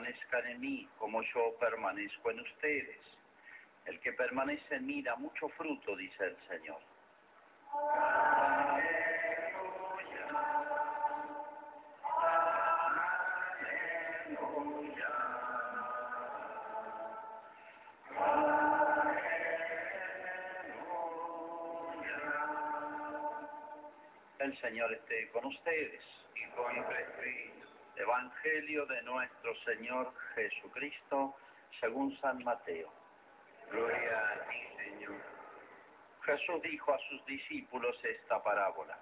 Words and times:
permanezcan 0.00 0.46
en 0.46 0.60
mí 0.60 0.88
como 0.98 1.22
yo 1.22 1.54
permanezco 1.60 2.30
en 2.30 2.40
ustedes. 2.40 3.00
El 3.84 4.00
que 4.00 4.12
permanece 4.12 4.76
en 4.76 4.86
mí 4.86 5.02
da 5.02 5.14
mucho 5.16 5.48
fruto, 5.50 5.94
dice 5.96 6.24
el 6.24 6.36
Señor. 6.48 6.80
El 24.38 24.60
Señor 24.60 24.92
esté 24.94 25.28
con 25.30 25.44
ustedes 25.44 26.02
y 26.34 26.50
con 26.56 26.74
tu 26.74 26.92
espíritu. 26.92 27.69
Evangelio 28.00 28.86
de 28.86 29.02
nuestro 29.02 29.54
Señor 29.64 30.10
Jesucristo 30.34 31.36
según 31.80 32.18
San 32.20 32.42
Mateo. 32.42 32.90
Gloria 33.70 34.18
a 34.18 34.48
ti, 34.48 34.56
Señor. 34.76 35.20
Jesús 36.22 36.62
dijo 36.62 36.94
a 36.94 36.98
sus 37.10 37.24
discípulos 37.26 37.94
esta 38.02 38.42
parábola. 38.42 38.98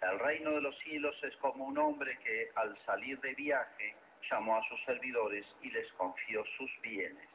El 0.00 0.18
reino 0.20 0.52
de 0.52 0.62
los 0.62 0.78
cielos 0.78 1.14
es 1.22 1.36
como 1.36 1.66
un 1.66 1.76
hombre 1.76 2.18
que 2.24 2.50
al 2.54 2.78
salir 2.86 3.20
de 3.20 3.34
viaje 3.34 3.94
llamó 4.30 4.56
a 4.56 4.68
sus 4.68 4.82
servidores 4.84 5.44
y 5.60 5.70
les 5.70 5.92
confió 5.92 6.42
sus 6.56 6.70
bienes. 6.80 7.28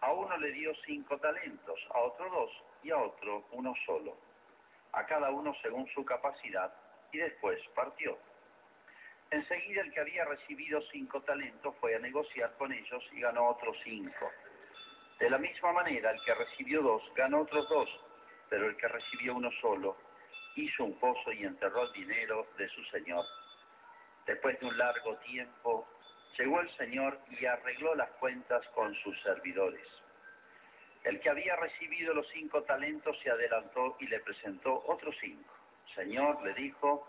A 0.00 0.12
uno 0.12 0.36
le 0.38 0.50
dio 0.52 0.74
cinco 0.86 1.18
talentos, 1.18 1.78
a 1.94 2.00
otro 2.00 2.28
dos 2.30 2.50
y 2.82 2.90
a 2.90 2.98
otro 2.98 3.46
uno 3.52 3.74
solo, 3.86 4.16
a 4.92 5.06
cada 5.06 5.30
uno 5.30 5.54
según 5.62 5.86
su 5.88 6.04
capacidad, 6.04 6.74
y 7.12 7.18
después 7.18 7.60
partió. 7.76 8.18
Enseguida 9.30 9.82
el 9.82 9.92
que 9.92 10.00
había 10.00 10.24
recibido 10.24 10.80
cinco 10.90 11.20
talentos 11.22 11.74
fue 11.80 11.94
a 11.94 11.98
negociar 11.98 12.54
con 12.56 12.72
ellos 12.72 13.04
y 13.12 13.20
ganó 13.20 13.48
otros 13.48 13.76
cinco. 13.84 14.30
De 15.18 15.28
la 15.28 15.38
misma 15.38 15.72
manera, 15.72 16.10
el 16.10 16.20
que 16.24 16.34
recibió 16.34 16.82
dos 16.82 17.02
ganó 17.14 17.42
otros 17.42 17.68
dos, 17.68 17.90
pero 18.48 18.66
el 18.66 18.76
que 18.76 18.88
recibió 18.88 19.34
uno 19.34 19.50
solo 19.60 19.96
hizo 20.54 20.84
un 20.84 20.98
pozo 20.98 21.32
y 21.32 21.44
enterró 21.44 21.84
el 21.84 21.92
dinero 21.92 22.46
de 22.56 22.68
su 22.70 22.82
señor. 22.84 23.24
Después 24.26 24.58
de 24.60 24.66
un 24.66 24.78
largo 24.78 25.16
tiempo, 25.18 25.86
llegó 26.38 26.60
el 26.60 26.76
señor 26.76 27.20
y 27.30 27.44
arregló 27.44 27.94
las 27.94 28.10
cuentas 28.12 28.66
con 28.68 28.94
sus 28.96 29.20
servidores. 29.22 29.86
El 31.04 31.20
que 31.20 31.30
había 31.30 31.56
recibido 31.56 32.14
los 32.14 32.26
cinco 32.32 32.62
talentos 32.62 33.18
se 33.22 33.30
adelantó 33.30 33.96
y 34.00 34.06
le 34.06 34.20
presentó 34.20 34.84
otros 34.86 35.14
cinco. 35.20 35.54
Señor, 35.94 36.42
le 36.42 36.54
dijo, 36.54 37.08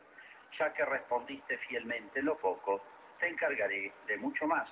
ya 0.57 0.73
que 0.73 0.85
respondiste 0.85 1.57
fielmente 1.59 2.19
en 2.19 2.25
lo 2.25 2.37
poco, 2.37 2.81
te 3.19 3.27
encargaré 3.27 3.91
de 4.07 4.17
mucho 4.17 4.47
más. 4.47 4.69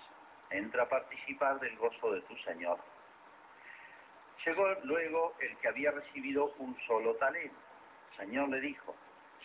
Entra 0.50 0.84
a 0.84 0.90
participar 0.90 1.60
del 1.60 1.78
gozo 1.78 2.12
de 2.12 2.22
tu 2.22 2.36
Señor. 2.38 2.80
Llegó 4.46 4.68
luego 4.84 5.36
el 5.40 5.56
que 5.58 5.68
había 5.68 5.92
recibido 5.92 6.54
un 6.58 6.78
solo 6.88 7.16
talento. 7.16 7.56
Señor 8.18 8.50
le 8.50 8.60
dijo, 8.60 8.96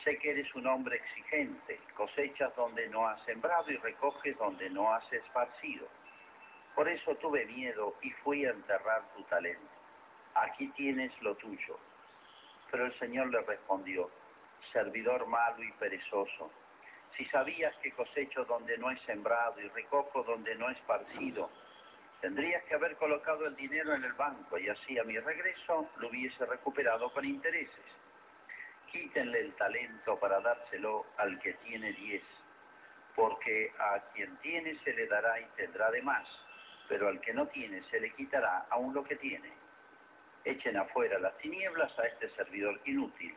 sé 0.03 0.19
que 0.19 0.31
eres 0.31 0.53
un 0.55 0.67
hombre 0.67 0.97
exigente, 0.97 1.81
cosechas 1.97 2.55
donde 2.56 2.89
no 2.89 3.06
has 3.06 3.23
sembrado 3.25 3.71
y 3.71 3.77
recoges 3.77 4.37
donde 4.39 4.71
no 4.71 4.93
has 4.93 5.12
esparcido. 5.12 5.89
Por 6.75 6.89
eso 6.89 7.15
tuve 7.17 7.47
miedo 7.47 7.94
y 8.03 8.11
fui 8.11 8.44
a 8.47 8.50
enterrar 8.50 9.03
tu 9.15 9.23
talento. 9.25 9.69
Aquí 10.34 10.69
tienes 10.69 11.12
lo 11.23 11.34
tuyo. 11.37 11.78
Pero 12.71 12.87
el 12.87 12.99
Señor 12.99 13.28
le 13.28 13.41
respondió, 13.43 14.11
servidor 14.73 15.27
malo 15.27 15.63
y 15.63 15.73
perezoso, 15.73 16.51
si 17.17 17.25
sabías 17.27 17.75
que 17.77 17.93
cosecho 17.93 18.45
donde 18.45 18.77
no 18.79 18.91
he 18.91 18.99
sembrado 19.01 19.61
y 19.61 19.69
recojo 19.69 20.25
donde 20.25 20.55
no 20.57 20.69
he 20.69 20.73
esparcido, 20.73 21.51
tendrías 22.21 22.65
que 22.65 22.75
haber 22.75 22.97
colocado 22.97 23.47
el 23.47 23.55
dinero 23.55 23.95
en 23.95 24.03
el 24.03 24.15
banco 24.15 24.59
y 24.59 24.69
así 24.69 24.99
a 24.99 25.05
mi 25.05 25.19
regreso 25.19 25.89
lo 25.99 26.09
hubiese 26.09 26.45
recuperado 26.47 27.13
con 27.13 27.25
intereses. 27.25 27.85
Quítenle 28.91 29.41
el 29.41 29.55
talento 29.55 30.19
para 30.19 30.41
dárselo 30.41 31.07
al 31.17 31.39
que 31.41 31.55
tiene 31.55 31.93
diez, 31.93 32.23
porque 33.15 33.73
a 33.79 34.01
quien 34.13 34.37
tiene 34.39 34.79
se 34.83 34.93
le 34.93 35.07
dará 35.07 35.39
y 35.41 35.45
tendrá 35.57 35.91
de 35.91 36.03
más, 36.03 36.27
pero 36.89 37.09
al 37.09 37.21
que 37.21 37.33
no 37.33 37.47
tiene 37.49 37.83
se 37.91 38.01
le 38.01 38.11
quitará 38.11 38.67
aún 38.71 38.95
lo 38.95 39.05
que 39.05 39.17
tiene. 39.17 39.53
Echen 40.45 40.77
afuera 40.77 41.19
las 41.19 41.37
tinieblas 41.39 41.97
a 41.99 42.07
este 42.07 42.29
servidor 42.31 42.81
inútil, 42.85 43.37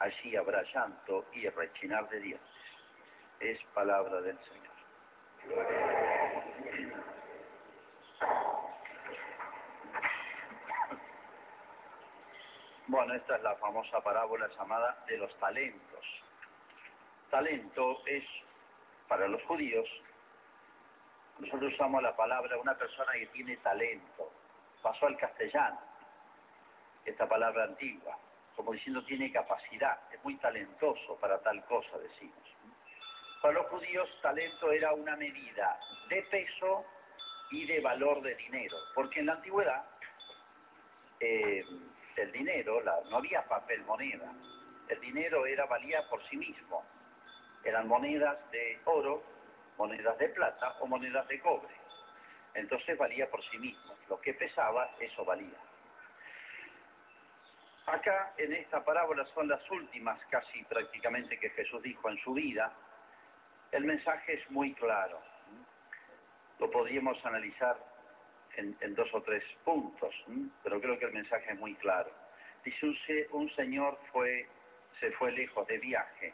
allí 0.00 0.34
habrá 0.36 0.62
llanto 0.74 1.26
y 1.32 1.48
rechinar 1.48 2.08
de 2.08 2.20
dientes. 2.20 2.48
Es 3.38 3.58
palabra 3.74 4.20
del 4.20 4.38
Señor. 4.38 4.70
Bueno, 12.86 13.14
esta 13.14 13.36
es 13.36 13.42
la 13.42 13.54
famosa 13.56 14.00
parábola 14.00 14.48
llamada 14.58 15.04
de 15.06 15.16
los 15.18 15.32
talentos. 15.38 16.04
Talento 17.30 18.02
es, 18.06 18.24
para 19.06 19.28
los 19.28 19.42
judíos, 19.44 19.88
nosotros 21.38 21.72
usamos 21.72 22.02
la 22.02 22.16
palabra 22.16 22.58
una 22.58 22.76
persona 22.76 23.12
que 23.12 23.26
tiene 23.28 23.56
talento. 23.58 24.32
Pasó 24.82 25.06
al 25.06 25.16
castellano, 25.16 25.78
esta 27.04 27.28
palabra 27.28 27.64
antigua, 27.64 28.18
como 28.60 28.72
diciendo 28.72 29.02
tiene 29.04 29.32
capacidad, 29.32 29.98
es 30.12 30.22
muy 30.22 30.36
talentoso 30.36 31.16
para 31.16 31.38
tal 31.40 31.64
cosa, 31.64 31.96
decimos. 31.96 32.46
Para 33.40 33.54
los 33.54 33.66
judíos, 33.68 34.06
talento 34.20 34.70
era 34.70 34.92
una 34.92 35.16
medida 35.16 35.80
de 36.10 36.22
peso 36.24 36.84
y 37.50 37.64
de 37.66 37.80
valor 37.80 38.20
de 38.20 38.34
dinero, 38.34 38.76
porque 38.94 39.20
en 39.20 39.26
la 39.26 39.32
antigüedad 39.32 39.82
eh, 41.20 41.64
el 42.16 42.32
dinero, 42.32 42.82
no 43.08 43.16
había 43.16 43.42
papel 43.48 43.82
moneda, 43.84 44.30
el 44.90 45.00
dinero 45.00 45.46
era 45.46 45.64
valía 45.64 46.06
por 46.10 46.22
sí 46.28 46.36
mismo, 46.36 46.84
eran 47.64 47.88
monedas 47.88 48.36
de 48.50 48.78
oro, 48.84 49.22
monedas 49.78 50.18
de 50.18 50.28
plata 50.28 50.76
o 50.80 50.86
monedas 50.86 51.26
de 51.28 51.40
cobre, 51.40 51.74
entonces 52.52 52.98
valía 52.98 53.30
por 53.30 53.42
sí 53.48 53.56
mismo, 53.56 53.94
lo 54.10 54.20
que 54.20 54.34
pesaba, 54.34 54.90
eso 55.00 55.24
valía. 55.24 55.69
Acá 57.90 58.32
en 58.36 58.52
esta 58.52 58.84
parábola 58.84 59.26
son 59.34 59.48
las 59.48 59.68
últimas 59.68 60.16
casi 60.26 60.62
prácticamente 60.64 61.36
que 61.40 61.50
Jesús 61.50 61.82
dijo 61.82 62.08
en 62.08 62.18
su 62.18 62.34
vida. 62.34 62.72
El 63.72 63.84
mensaje 63.84 64.34
es 64.34 64.48
muy 64.48 64.74
claro. 64.74 65.20
Lo 66.60 66.70
podríamos 66.70 67.18
analizar 67.26 67.76
en, 68.56 68.94
dos 68.94 69.12
o 69.12 69.22
tres 69.22 69.42
puntos, 69.64 70.14
pero 70.62 70.80
creo 70.80 71.00
que 71.00 71.06
el 71.06 71.12
mensaje 71.12 71.50
es 71.50 71.58
muy 71.58 71.74
claro. 71.74 72.12
Dice 72.64 72.86
un, 72.86 72.96
un 73.32 73.54
señor 73.56 73.98
fue, 74.12 74.46
se 75.00 75.10
fue 75.12 75.32
lejos 75.32 75.66
de 75.66 75.78
viaje 75.78 76.32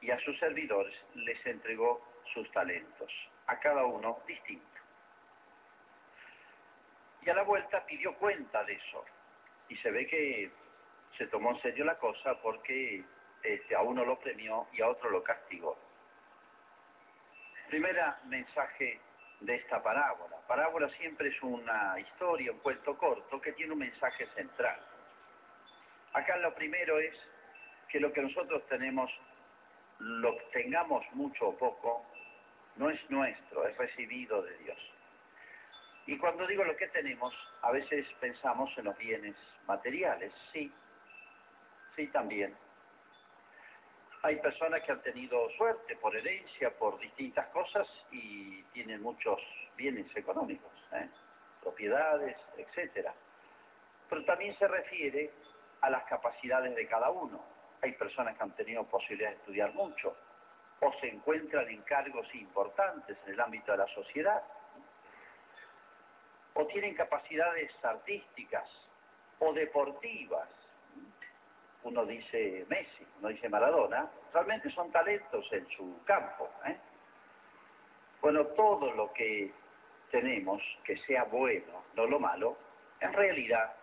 y 0.00 0.12
a 0.12 0.20
sus 0.20 0.38
servidores 0.38 0.94
les 1.14 1.44
entregó 1.44 2.06
sus 2.32 2.48
talentos, 2.52 3.12
a 3.48 3.58
cada 3.58 3.84
uno 3.84 4.20
distinto. 4.28 4.64
Y 7.22 7.30
a 7.30 7.34
la 7.34 7.42
vuelta 7.42 7.84
pidió 7.84 8.14
cuenta 8.14 8.62
de 8.62 8.74
eso. 8.74 9.04
Y 9.68 9.76
se 9.78 9.90
ve 9.90 10.06
que 10.06 10.52
se 11.18 11.26
tomó 11.28 11.52
en 11.52 11.62
serio 11.62 11.84
la 11.84 11.98
cosa 11.98 12.40
porque 12.40 13.04
este, 13.42 13.74
a 13.74 13.82
uno 13.82 14.04
lo 14.04 14.18
premió 14.18 14.66
y 14.72 14.82
a 14.82 14.88
otro 14.88 15.10
lo 15.10 15.22
castigó. 15.22 15.78
Primera 17.68 18.18
mensaje 18.26 19.00
de 19.40 19.54
esta 19.56 19.82
parábola. 19.82 20.36
Parábola 20.46 20.88
siempre 20.90 21.28
es 21.28 21.42
una 21.42 21.98
historia, 21.98 22.52
un 22.52 22.58
cuento 22.58 22.96
corto 22.96 23.40
que 23.40 23.52
tiene 23.52 23.72
un 23.72 23.78
mensaje 23.78 24.26
central. 24.34 24.80
Acá 26.12 26.36
lo 26.38 26.54
primero 26.54 26.98
es 26.98 27.14
que 27.88 28.00
lo 28.00 28.12
que 28.12 28.22
nosotros 28.22 28.66
tenemos, 28.68 29.10
lo 29.98 30.36
tengamos 30.52 31.04
mucho 31.12 31.48
o 31.48 31.56
poco, 31.56 32.06
no 32.76 32.90
es 32.90 33.10
nuestro, 33.10 33.66
es 33.66 33.76
recibido 33.76 34.42
de 34.42 34.56
Dios. 34.58 34.78
Y 36.06 36.18
cuando 36.18 36.46
digo 36.46 36.64
lo 36.64 36.76
que 36.76 36.88
tenemos, 36.88 37.34
a 37.62 37.72
veces 37.72 38.06
pensamos 38.20 38.70
en 38.76 38.84
los 38.84 38.98
bienes 38.98 39.34
materiales, 39.66 40.32
sí, 40.52 40.72
sí 41.96 42.06
también. 42.08 42.54
Hay 44.22 44.36
personas 44.36 44.82
que 44.82 44.92
han 44.92 45.02
tenido 45.02 45.50
suerte 45.50 45.96
por 45.96 46.16
herencia, 46.16 46.70
por 46.78 46.98
distintas 46.98 47.46
cosas 47.48 47.86
y 48.10 48.62
tienen 48.72 49.02
muchos 49.02 49.38
bienes 49.76 50.06
económicos, 50.16 50.72
¿eh? 50.92 51.08
propiedades, 51.60 52.36
etcétera. 52.56 53.12
Pero 54.08 54.24
también 54.24 54.56
se 54.58 54.66
refiere 54.66 55.30
a 55.82 55.90
las 55.90 56.04
capacidades 56.04 56.74
de 56.74 56.86
cada 56.86 57.10
uno. 57.10 57.44
Hay 57.82 57.92
personas 57.92 58.36
que 58.36 58.42
han 58.42 58.56
tenido 58.56 58.84
posibilidad 58.84 59.30
de 59.30 59.36
estudiar 59.36 59.74
mucho 59.74 60.16
o 60.80 60.92
se 61.00 61.08
encuentran 61.08 61.68
en 61.68 61.82
cargos 61.82 62.26
importantes 62.34 63.18
en 63.26 63.34
el 63.34 63.40
ámbito 63.40 63.72
de 63.72 63.78
la 63.78 63.88
sociedad 63.88 64.42
o 66.54 66.66
tienen 66.66 66.94
capacidades 66.94 67.70
artísticas 67.82 68.68
o 69.38 69.52
deportivas. 69.52 70.48
Uno 71.84 72.04
dice 72.06 72.66
Messi, 72.68 73.06
uno 73.18 73.28
dice 73.28 73.48
Maradona, 73.48 74.10
realmente 74.32 74.70
son 74.70 74.90
talentos 74.90 75.46
en 75.52 75.68
su 75.68 76.02
campo. 76.04 76.50
¿eh? 76.66 76.76
Bueno, 78.20 78.46
todo 78.48 78.90
lo 78.92 79.12
que 79.12 79.52
tenemos 80.10 80.62
que 80.82 80.96
sea 81.06 81.24
bueno, 81.24 81.84
no 81.94 82.06
lo 82.06 82.18
malo, 82.18 82.56
en 83.00 83.12
realidad, 83.12 83.74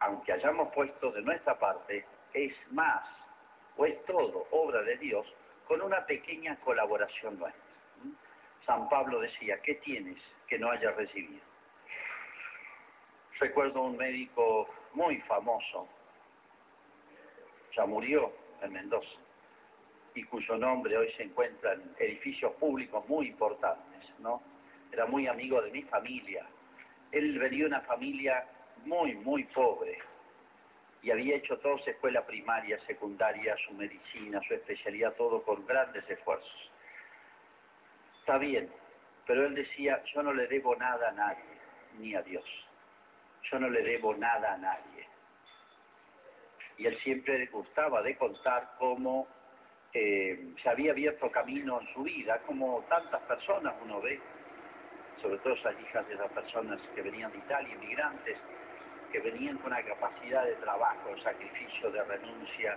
aunque 0.00 0.32
hayamos 0.32 0.72
puesto 0.74 1.10
de 1.10 1.22
nuestra 1.22 1.58
parte, 1.58 2.04
es 2.34 2.52
más 2.72 3.02
o 3.76 3.86
es 3.86 4.04
todo 4.04 4.46
obra 4.50 4.82
de 4.82 4.96
Dios 4.98 5.26
con 5.66 5.80
una 5.80 6.04
pequeña 6.04 6.56
colaboración 6.60 7.38
nuestra. 7.38 7.62
San 8.66 8.88
Pablo 8.88 9.20
decía, 9.20 9.60
¿qué 9.62 9.74
tienes 9.76 10.18
que 10.46 10.58
no 10.58 10.70
hayas 10.70 10.94
recibido? 10.96 11.42
Recuerdo 13.40 13.82
un 13.82 13.96
médico 13.96 14.68
muy 14.92 15.20
famoso, 15.22 15.88
ya 17.76 17.86
murió 17.86 18.32
en 18.62 18.72
Mendoza, 18.72 19.18
y 20.14 20.22
cuyo 20.24 20.56
nombre 20.56 20.96
hoy 20.96 21.10
se 21.16 21.24
encuentra 21.24 21.72
en 21.72 21.82
edificios 21.98 22.52
públicos 22.54 23.06
muy 23.08 23.28
importantes, 23.28 24.02
¿no? 24.20 24.42
Era 24.92 25.06
muy 25.06 25.26
amigo 25.26 25.60
de 25.60 25.70
mi 25.70 25.82
familia. 25.82 26.46
Él 27.10 27.38
venía 27.38 27.60
de 27.60 27.66
una 27.66 27.80
familia 27.82 28.46
muy, 28.84 29.14
muy 29.14 29.44
pobre, 29.44 29.98
y 31.02 31.10
había 31.10 31.36
hecho 31.36 31.58
toda 31.58 31.76
su 31.78 31.90
escuela 31.90 32.24
primaria, 32.24 32.78
secundaria, 32.86 33.54
su 33.66 33.74
medicina, 33.74 34.40
su 34.48 34.54
especialidad, 34.54 35.12
todo 35.14 35.42
con 35.42 35.66
grandes 35.66 36.08
esfuerzos. 36.08 36.70
Está 38.20 38.38
bien, 38.38 38.70
pero 39.26 39.46
él 39.46 39.54
decía, 39.54 40.02
yo 40.14 40.22
no 40.22 40.32
le 40.32 40.46
debo 40.46 40.74
nada 40.76 41.10
a 41.10 41.12
nadie, 41.12 41.44
ni 41.98 42.14
a 42.14 42.22
Dios. 42.22 42.44
Yo 43.50 43.58
no 43.58 43.68
le 43.68 43.82
debo 43.82 44.14
nada 44.16 44.54
a 44.54 44.56
nadie. 44.56 45.06
Y 46.78 46.86
él 46.86 46.98
siempre 47.02 47.46
gustaba 47.46 48.02
de 48.02 48.16
contar 48.16 48.72
cómo 48.78 49.28
eh, 49.92 50.54
se 50.62 50.68
había 50.68 50.92
abierto 50.92 51.30
camino 51.30 51.80
en 51.80 51.94
su 51.94 52.02
vida, 52.02 52.40
como 52.46 52.82
tantas 52.88 53.20
personas 53.22 53.74
uno 53.82 54.00
ve, 54.00 54.20
sobre 55.22 55.38
todo 55.38 55.54
esas 55.54 55.74
hijas 55.80 56.06
de 56.08 56.14
esas 56.14 56.30
personas 56.32 56.80
que 56.94 57.02
venían 57.02 57.30
de 57.30 57.38
Italia, 57.38 57.74
inmigrantes, 57.74 58.36
que 59.12 59.20
venían 59.20 59.56
con 59.58 59.72
una 59.72 59.82
capacidad 59.82 60.44
de 60.44 60.54
trabajo, 60.56 61.16
sacrificio, 61.22 61.90
de 61.92 62.02
renuncia 62.02 62.76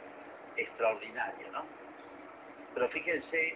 extraordinaria, 0.55 1.47
¿no? 1.51 1.65
Pero 2.75 2.89
fíjense, 2.89 3.55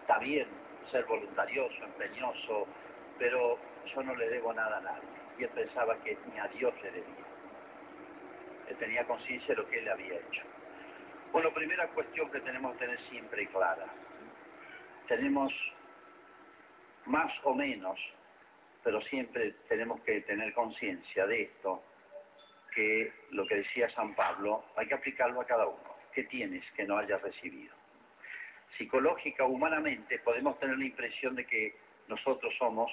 está 0.00 0.18
bien 0.18 0.48
ser 0.90 1.04
voluntarioso, 1.04 1.84
empeñoso, 1.84 2.66
pero 3.18 3.58
yo 3.94 4.02
no 4.02 4.14
le 4.14 4.30
debo 4.30 4.52
nada 4.54 4.78
a 4.78 4.80
nadie. 4.80 5.08
Y 5.38 5.44
él 5.44 5.50
pensaba 5.50 5.94
que 6.02 6.16
ni 6.32 6.38
a 6.38 6.48
Dios 6.48 6.72
le 6.82 6.90
debía. 6.90 7.25
Él 8.68 8.76
tenía 8.76 9.04
conciencia 9.04 9.54
de 9.54 9.62
lo 9.62 9.68
que 9.68 9.78
él 9.78 9.88
había 9.88 10.14
hecho. 10.14 10.42
Bueno, 11.32 11.52
primera 11.52 11.88
cuestión 11.88 12.30
que 12.30 12.40
tenemos 12.40 12.72
que 12.72 12.78
tener 12.78 13.00
siempre 13.08 13.46
clara. 13.48 13.86
Tenemos 15.06 15.52
más 17.06 17.32
o 17.44 17.54
menos, 17.54 17.98
pero 18.82 19.00
siempre 19.02 19.52
tenemos 19.68 20.00
que 20.02 20.20
tener 20.22 20.52
conciencia 20.52 21.26
de 21.26 21.42
esto, 21.42 21.82
que 22.74 23.12
lo 23.30 23.46
que 23.46 23.56
decía 23.56 23.88
San 23.90 24.14
Pablo 24.14 24.64
hay 24.76 24.86
que 24.86 24.94
aplicarlo 24.94 25.40
a 25.40 25.46
cada 25.46 25.66
uno. 25.66 25.96
¿Qué 26.12 26.24
tienes 26.24 26.64
que 26.72 26.84
no 26.84 26.98
hayas 26.98 27.20
recibido? 27.22 27.74
Psicológica, 28.76 29.44
humanamente, 29.44 30.18
podemos 30.18 30.58
tener 30.58 30.76
la 30.78 30.84
impresión 30.84 31.34
de 31.34 31.46
que 31.46 31.76
nosotros 32.08 32.54
somos 32.58 32.90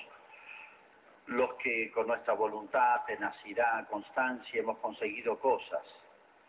los 1.27 1.53
que 1.55 1.91
con 1.91 2.07
nuestra 2.07 2.33
voluntad, 2.33 3.01
tenacidad, 3.05 3.87
constancia 3.87 4.59
hemos 4.59 4.77
conseguido 4.79 5.39
cosas. 5.39 5.81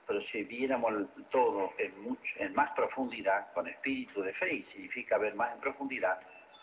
Pero 0.07 0.21
si 0.23 0.43
viéramos 0.43 0.93
todo 1.31 1.73
en, 1.79 2.03
mucho, 2.03 2.23
en 2.37 2.55
más 2.55 2.71
profundidad, 2.73 3.53
con 3.55 3.67
espíritu 3.67 4.23
de 4.23 4.33
fe, 4.35 4.55
y 4.55 4.63
significa 4.65 5.17
ver 5.17 5.35
más 5.35 5.55
en 5.55 5.61
profundidad, 5.61 6.21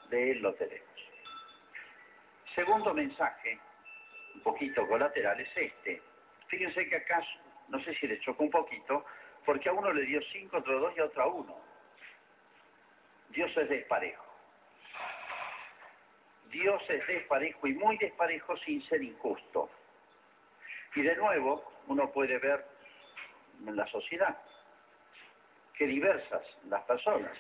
de 0.10 0.32
Él 0.32 0.42
lo 0.42 0.54
tenemos. 0.54 0.88
Segundo 2.54 2.94
mensaje, 2.94 3.58
un 4.36 4.42
poquito 4.42 4.88
colateral, 4.88 5.40
es 5.40 5.50
este. 5.56 6.02
Fíjense 6.48 6.88
que 6.88 6.98
acá, 6.98 7.24
no 7.70 7.82
sé 7.84 7.96
si 7.96 8.08
les 8.08 8.20
chocó 8.22 8.44
un 8.44 8.52
poquito, 8.52 9.06
porque 9.46 9.70
a 9.70 9.74
uno 9.74 9.92
le 9.92 10.04
dio 10.04 10.22
cinco, 10.34 10.58
otro 10.58 10.80
dos 10.80 10.94
y 10.96 11.00
a 11.00 11.06
otro 11.06 11.34
uno. 11.34 11.58
Dios 13.30 13.56
es 13.58 13.70
desparejo. 13.70 14.31
Dios 16.52 16.82
es 16.90 17.06
desparejo 17.08 17.68
y 17.68 17.74
muy 17.74 17.98
desparejo 17.98 18.58
sin 18.58 18.82
ser 18.88 19.02
injusto. 19.02 19.70
Y 20.96 21.02
de 21.02 21.16
nuevo, 21.16 21.64
uno 21.88 22.12
puede 22.12 22.38
ver 22.38 22.66
en 23.66 23.76
la 23.76 23.88
sociedad 23.88 24.38
que 25.78 25.88
diversas 25.88 26.44
las 26.70 26.84
personas. 26.84 27.32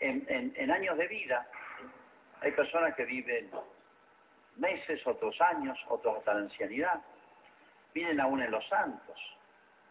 En, 0.00 0.70
años 0.70 0.98
de 0.98 1.06
vida 1.06 1.48
hay 2.40 2.52
personas 2.52 2.94
que 2.94 3.04
viven 3.04 3.50
meses, 4.56 5.06
otros 5.06 5.40
años, 5.40 5.78
otros 5.88 6.18
hasta 6.18 6.34
la 6.34 6.40
ancianidad 6.40 7.00
Vienen 7.94 8.20
aún 8.20 8.42
en 8.42 8.50
los 8.50 8.66
santos. 8.68 9.16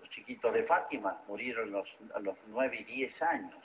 Los 0.01 0.09
chiquitos 0.09 0.53
de 0.53 0.63
Fátima 0.63 1.21
murieron 1.25 1.73
a 2.13 2.19
los 2.19 2.37
nueve 2.47 2.77
y 2.81 2.83
diez 2.83 3.21
años. 3.21 3.63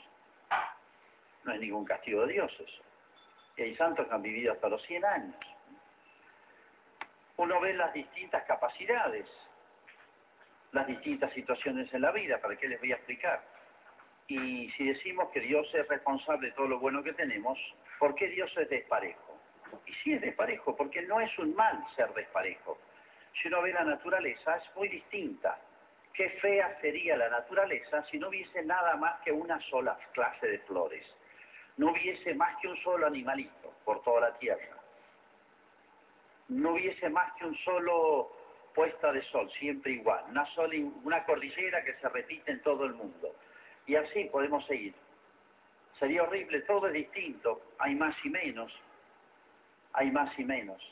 No 1.42 1.52
es 1.52 1.60
ningún 1.60 1.84
castigo 1.84 2.24
de 2.24 2.34
Dios 2.34 2.52
eso. 2.60 2.82
Y 3.58 3.62
hay 3.62 3.76
santos 3.76 4.08
que 4.08 4.14
han 4.14 4.22
vivido 4.22 4.52
hasta 4.52 4.70
los 4.70 4.82
cien 4.86 5.04
años. 5.04 5.36
Uno 7.36 7.60
ve 7.60 7.74
las 7.74 7.92
distintas 7.92 8.44
capacidades, 8.44 9.26
las 10.72 10.86
distintas 10.86 11.32
situaciones 11.34 11.92
en 11.92 12.00
la 12.00 12.10
vida, 12.10 12.40
¿para 12.40 12.56
qué 12.56 12.68
les 12.68 12.80
voy 12.80 12.92
a 12.92 12.96
explicar? 12.96 13.44
Y 14.28 14.70
si 14.70 14.86
decimos 14.86 15.28
que 15.30 15.40
Dios 15.40 15.66
es 15.74 15.86
responsable 15.88 16.48
de 16.48 16.54
todo 16.54 16.68
lo 16.68 16.78
bueno 16.78 17.02
que 17.02 17.12
tenemos, 17.12 17.58
¿por 17.98 18.14
qué 18.14 18.28
Dios 18.28 18.50
es 18.56 18.70
desparejo? 18.70 19.38
Y 19.86 19.92
sí 20.02 20.14
es 20.14 20.22
desparejo, 20.22 20.74
porque 20.74 21.02
no 21.02 21.20
es 21.20 21.38
un 21.38 21.54
mal 21.54 21.84
ser 21.94 22.12
desparejo 22.14 22.78
si 23.40 23.48
uno 23.48 23.62
ve 23.62 23.72
la 23.72 23.84
naturaleza, 23.84 24.56
es 24.56 24.76
muy 24.76 24.88
distinta. 24.88 25.58
Qué 26.12 26.30
fea 26.40 26.76
sería 26.80 27.16
la 27.16 27.28
naturaleza 27.28 28.04
si 28.10 28.18
no 28.18 28.28
hubiese 28.28 28.64
nada 28.64 28.96
más 28.96 29.20
que 29.20 29.30
una 29.30 29.60
sola 29.70 29.98
clase 30.12 30.46
de 30.46 30.58
flores. 30.60 31.06
No 31.78 31.92
hubiese 31.92 32.34
más 32.34 32.58
que 32.60 32.68
un 32.68 32.76
solo 32.82 33.06
animalito 33.06 33.72
por 33.84 34.02
toda 34.02 34.20
la 34.20 34.38
tierra. 34.38 34.76
No 36.48 36.72
hubiese 36.72 37.08
más 37.08 37.32
que 37.34 37.46
un 37.46 37.56
solo 37.58 38.32
puesta 38.74 39.12
de 39.12 39.22
sol, 39.30 39.50
siempre 39.58 39.92
igual. 39.92 40.24
Una, 40.28 40.44
sola, 40.54 40.74
una 41.04 41.24
cordillera 41.24 41.82
que 41.84 41.94
se 41.94 42.08
repite 42.08 42.50
en 42.50 42.60
todo 42.62 42.84
el 42.84 42.94
mundo. 42.94 43.34
Y 43.86 43.94
así 43.94 44.24
podemos 44.24 44.66
seguir. 44.66 44.94
Sería 45.98 46.24
horrible, 46.24 46.60
todo 46.62 46.88
es 46.88 46.92
distinto. 46.92 47.62
Hay 47.78 47.94
más 47.94 48.14
y 48.24 48.28
menos. 48.28 48.72
Hay 49.92 50.10
más 50.10 50.36
y 50.38 50.44
menos 50.44 50.82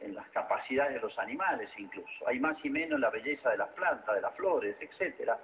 en 0.00 0.14
las 0.14 0.28
capacidades 0.30 0.94
de 0.94 1.00
los 1.00 1.18
animales 1.18 1.70
incluso. 1.76 2.26
Hay 2.26 2.40
más 2.40 2.56
y 2.64 2.70
menos 2.70 2.98
la 2.98 3.10
belleza 3.10 3.50
de 3.50 3.58
las 3.58 3.68
plantas, 3.70 4.14
de 4.14 4.20
las 4.20 4.34
flores, 4.34 4.76
etcétera, 4.80 5.38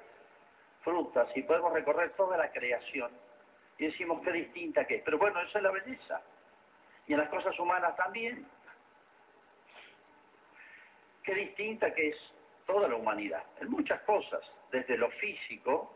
frutas, 0.82 1.28
y 1.36 1.42
podemos 1.42 1.72
recorrer 1.72 2.10
toda 2.16 2.36
la 2.36 2.50
creación 2.50 3.10
y 3.78 3.86
decimos 3.86 4.20
qué 4.22 4.32
distinta 4.32 4.84
que 4.84 4.96
es. 4.96 5.02
Pero 5.02 5.18
bueno, 5.18 5.40
eso 5.40 5.58
es 5.58 5.64
la 5.64 5.70
belleza. 5.70 6.20
Y 7.06 7.12
en 7.12 7.20
las 7.20 7.28
cosas 7.28 7.58
humanas 7.58 7.96
también. 7.96 8.46
Qué 11.22 11.34
distinta 11.34 11.94
que 11.94 12.08
es 12.08 12.16
toda 12.66 12.88
la 12.88 12.96
humanidad, 12.96 13.42
en 13.60 13.70
muchas 13.70 14.00
cosas, 14.02 14.40
desde 14.70 14.96
lo 14.96 15.10
físico 15.10 15.94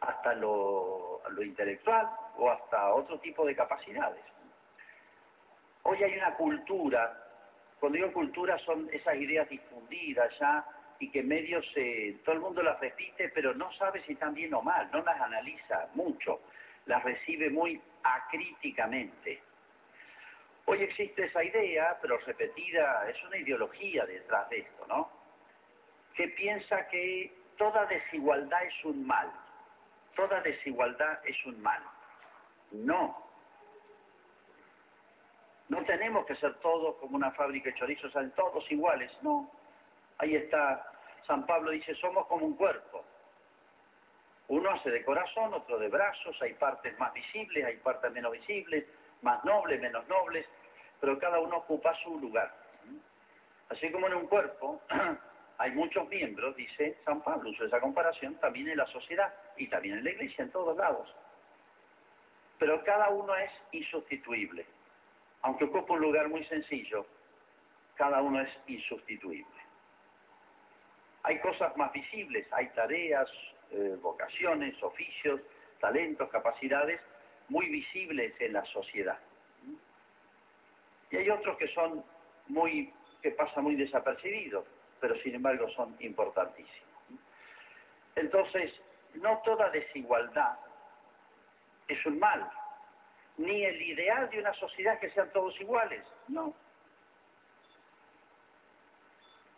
hasta 0.00 0.34
lo, 0.34 1.20
lo 1.28 1.42
intelectual 1.42 2.08
o 2.38 2.50
hasta 2.50 2.94
otro 2.94 3.18
tipo 3.20 3.44
de 3.44 3.54
capacidades. 3.54 4.24
Hoy 5.82 6.02
hay 6.02 6.16
una 6.16 6.34
cultura, 6.34 7.22
cuando 7.78 7.96
digo 7.96 8.12
cultura 8.12 8.58
son 8.60 8.88
esas 8.92 9.16
ideas 9.16 9.48
difundidas 9.48 10.30
ya 10.38 10.64
y 11.00 11.10
que 11.10 11.22
medios, 11.22 11.66
eh, 11.76 12.20
todo 12.24 12.34
el 12.34 12.40
mundo 12.40 12.62
las 12.62 12.78
repite, 12.78 13.30
pero 13.30 13.54
no 13.54 13.72
sabe 13.72 14.02
si 14.04 14.12
están 14.12 14.34
bien 14.34 14.52
o 14.54 14.62
mal, 14.62 14.88
no 14.92 15.02
las 15.02 15.20
analiza 15.20 15.88
mucho, 15.94 16.40
las 16.86 17.02
recibe 17.02 17.48
muy 17.50 17.80
acríticamente. 18.02 19.42
Hoy 20.66 20.82
existe 20.82 21.24
esa 21.24 21.42
idea, 21.42 21.98
pero 22.02 22.18
repetida, 22.18 23.08
es 23.08 23.20
una 23.24 23.38
ideología 23.38 24.04
detrás 24.04 24.48
de 24.50 24.58
esto, 24.58 24.86
¿no? 24.86 25.10
Que 26.14 26.28
piensa 26.28 26.86
que 26.88 27.32
toda 27.56 27.86
desigualdad 27.86 28.62
es 28.62 28.84
un 28.84 29.06
mal. 29.06 29.32
Toda 30.14 30.40
desigualdad 30.42 31.18
es 31.24 31.46
un 31.46 31.60
mal. 31.62 31.82
No. 32.72 33.26
No 35.70 35.84
tenemos 35.84 36.26
que 36.26 36.36
ser 36.36 36.54
todos 36.56 36.96
como 36.96 37.16
una 37.16 37.30
fábrica 37.30 37.70
de 37.70 37.76
chorizos, 37.76 38.12
sean 38.12 38.30
todos 38.32 38.70
iguales. 38.70 39.10
No. 39.22 39.50
Ahí 40.18 40.36
está, 40.36 40.89
San 41.26 41.46
Pablo 41.46 41.70
dice, 41.70 41.94
somos 41.96 42.26
como 42.26 42.46
un 42.46 42.56
cuerpo. 42.56 43.04
Uno 44.48 44.70
hace 44.70 44.90
de 44.90 45.04
corazón, 45.04 45.54
otro 45.54 45.78
de 45.78 45.88
brazos, 45.88 46.36
hay 46.42 46.54
partes 46.54 46.98
más 46.98 47.12
visibles, 47.12 47.64
hay 47.64 47.76
partes 47.76 48.10
menos 48.12 48.32
visibles, 48.32 48.84
más 49.22 49.44
nobles, 49.44 49.80
menos 49.80 50.06
nobles, 50.08 50.46
pero 51.00 51.18
cada 51.18 51.38
uno 51.38 51.58
ocupa 51.58 51.94
su 52.02 52.18
lugar. 52.18 52.52
Así 53.68 53.90
como 53.92 54.08
en 54.08 54.14
un 54.14 54.26
cuerpo 54.26 54.82
hay 55.58 55.70
muchos 55.70 56.08
miembros, 56.08 56.56
dice 56.56 56.98
San 57.04 57.22
Pablo, 57.22 57.50
usa 57.50 57.66
esa 57.66 57.80
comparación 57.80 58.34
también 58.36 58.68
en 58.68 58.78
la 58.78 58.86
sociedad 58.86 59.32
y 59.56 59.68
también 59.68 59.98
en 59.98 60.04
la 60.04 60.10
iglesia, 60.10 60.44
en 60.44 60.50
todos 60.50 60.76
lados. 60.76 61.08
Pero 62.58 62.82
cada 62.84 63.08
uno 63.10 63.34
es 63.36 63.50
insustituible. 63.72 64.66
Aunque 65.42 65.64
ocupa 65.64 65.94
un 65.94 66.00
lugar 66.00 66.28
muy 66.28 66.44
sencillo, 66.46 67.06
cada 67.94 68.20
uno 68.20 68.40
es 68.40 68.50
insustituible. 68.66 69.59
Hay 71.30 71.38
cosas 71.38 71.76
más 71.76 71.92
visibles, 71.92 72.44
hay 72.50 72.66
tareas, 72.70 73.30
eh, 73.70 73.96
vocaciones, 74.02 74.74
oficios, 74.82 75.40
talentos, 75.78 76.28
capacidades 76.28 77.00
muy 77.48 77.68
visibles 77.68 78.34
en 78.40 78.54
la 78.54 78.64
sociedad. 78.64 79.16
Y 81.08 81.16
hay 81.18 81.30
otros 81.30 81.56
que 81.56 81.68
son 81.68 82.04
muy, 82.48 82.92
que 83.22 83.30
pasan 83.30 83.62
muy 83.62 83.76
desapercibidos, 83.76 84.66
pero 84.98 85.14
sin 85.22 85.36
embargo 85.36 85.70
son 85.76 85.94
importantísimos. 86.00 86.90
Entonces, 88.16 88.72
no 89.14 89.40
toda 89.44 89.70
desigualdad 89.70 90.58
es 91.86 92.04
un 92.06 92.18
mal, 92.18 92.50
ni 93.36 93.64
el 93.66 93.80
ideal 93.80 94.28
de 94.30 94.40
una 94.40 94.52
sociedad 94.54 94.98
que 94.98 95.10
sean 95.10 95.30
todos 95.30 95.54
iguales, 95.60 96.02
no. 96.26 96.52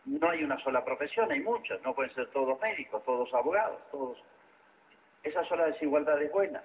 No 0.04 0.30
hay 0.30 0.42
una 0.42 0.58
sola 0.62 0.84
profesión, 0.84 1.30
hay 1.30 1.40
muchas, 1.40 1.80
no 1.82 1.94
pueden 1.94 2.12
ser 2.14 2.28
todos 2.30 2.60
médicos, 2.60 3.04
todos 3.04 3.32
abogados, 3.34 3.80
todos. 3.90 4.18
Esas 5.22 5.46
son 5.46 5.58
las 5.58 5.72
desigualdades 5.72 6.30
buenas. 6.32 6.64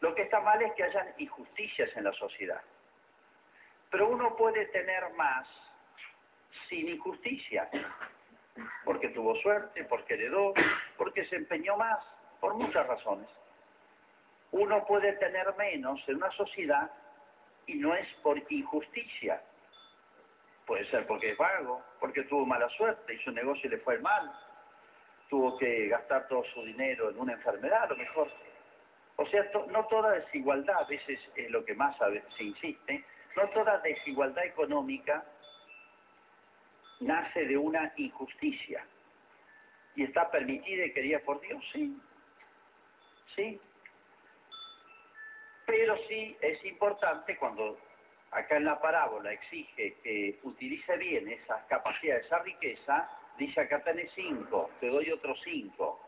Lo 0.00 0.14
que 0.14 0.22
está 0.22 0.40
mal 0.40 0.60
es 0.62 0.72
que 0.74 0.84
hayan 0.84 1.08
injusticias 1.18 1.90
en 1.96 2.04
la 2.04 2.12
sociedad. 2.12 2.60
Pero 3.90 4.08
uno 4.08 4.36
puede 4.36 4.66
tener 4.66 5.10
más 5.14 5.46
sin 6.68 6.88
injusticia, 6.88 7.68
porque 8.84 9.08
tuvo 9.08 9.34
suerte, 9.36 9.84
porque 9.84 10.14
heredó, 10.14 10.52
porque 10.96 11.24
se 11.26 11.36
empeñó 11.36 11.76
más, 11.76 11.98
por 12.40 12.54
muchas 12.54 12.86
razones. 12.86 13.28
Uno 14.52 14.84
puede 14.86 15.12
tener 15.14 15.54
menos 15.56 16.00
en 16.06 16.16
una 16.16 16.30
sociedad 16.32 16.90
y 17.66 17.74
no 17.74 17.94
es 17.94 18.06
por 18.22 18.40
injusticia. 18.50 19.42
Puede 20.68 20.84
ser 20.90 21.06
porque 21.06 21.30
es 21.30 21.38
vago, 21.38 21.82
porque 21.98 22.24
tuvo 22.24 22.44
mala 22.44 22.68
suerte 22.68 23.14
y 23.14 23.18
su 23.20 23.32
negocio 23.32 23.70
le 23.70 23.78
fue 23.78 23.98
mal, 24.00 24.30
tuvo 25.30 25.56
que 25.56 25.88
gastar 25.88 26.28
todo 26.28 26.44
su 26.52 26.62
dinero 26.62 27.08
en 27.08 27.18
una 27.18 27.32
enfermedad, 27.32 27.84
a 27.84 27.86
lo 27.86 27.96
mejor. 27.96 28.30
O 29.16 29.26
sea, 29.28 29.50
no 29.70 29.86
toda 29.86 30.10
desigualdad, 30.10 30.76
a 30.76 30.84
veces 30.84 31.18
es 31.36 31.50
lo 31.50 31.64
que 31.64 31.74
más 31.74 31.96
se 32.36 32.44
insiste, 32.44 33.02
no 33.34 33.48
toda 33.48 33.78
desigualdad 33.78 34.44
económica 34.44 35.24
nace 37.00 37.46
de 37.46 37.56
una 37.56 37.90
injusticia 37.96 38.84
y 39.96 40.04
está 40.04 40.30
permitida 40.30 40.84
y 40.84 40.92
querida 40.92 41.20
por 41.20 41.40
Dios, 41.40 41.64
sí, 41.72 41.98
sí. 43.34 43.58
Pero 45.64 45.96
sí 46.08 46.36
es 46.42 46.62
importante 46.66 47.38
cuando 47.38 47.78
acá 48.30 48.56
en 48.56 48.64
la 48.64 48.80
parábola 48.80 49.32
exige 49.32 49.94
que 50.02 50.38
utilice 50.42 50.96
bien 50.96 51.28
esas 51.28 51.62
capacidades, 51.64 52.26
esa 52.26 52.38
riqueza, 52.40 53.10
dice 53.38 53.60
acá 53.60 53.82
tenés 53.82 54.10
cinco, 54.14 54.70
te 54.80 54.88
doy 54.88 55.10
otros 55.10 55.38
cinco, 55.44 56.00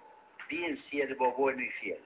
bien 0.49 0.77
siervo 0.91 1.33
bueno 1.33 1.63
y 1.63 1.71
fiel. 1.71 2.01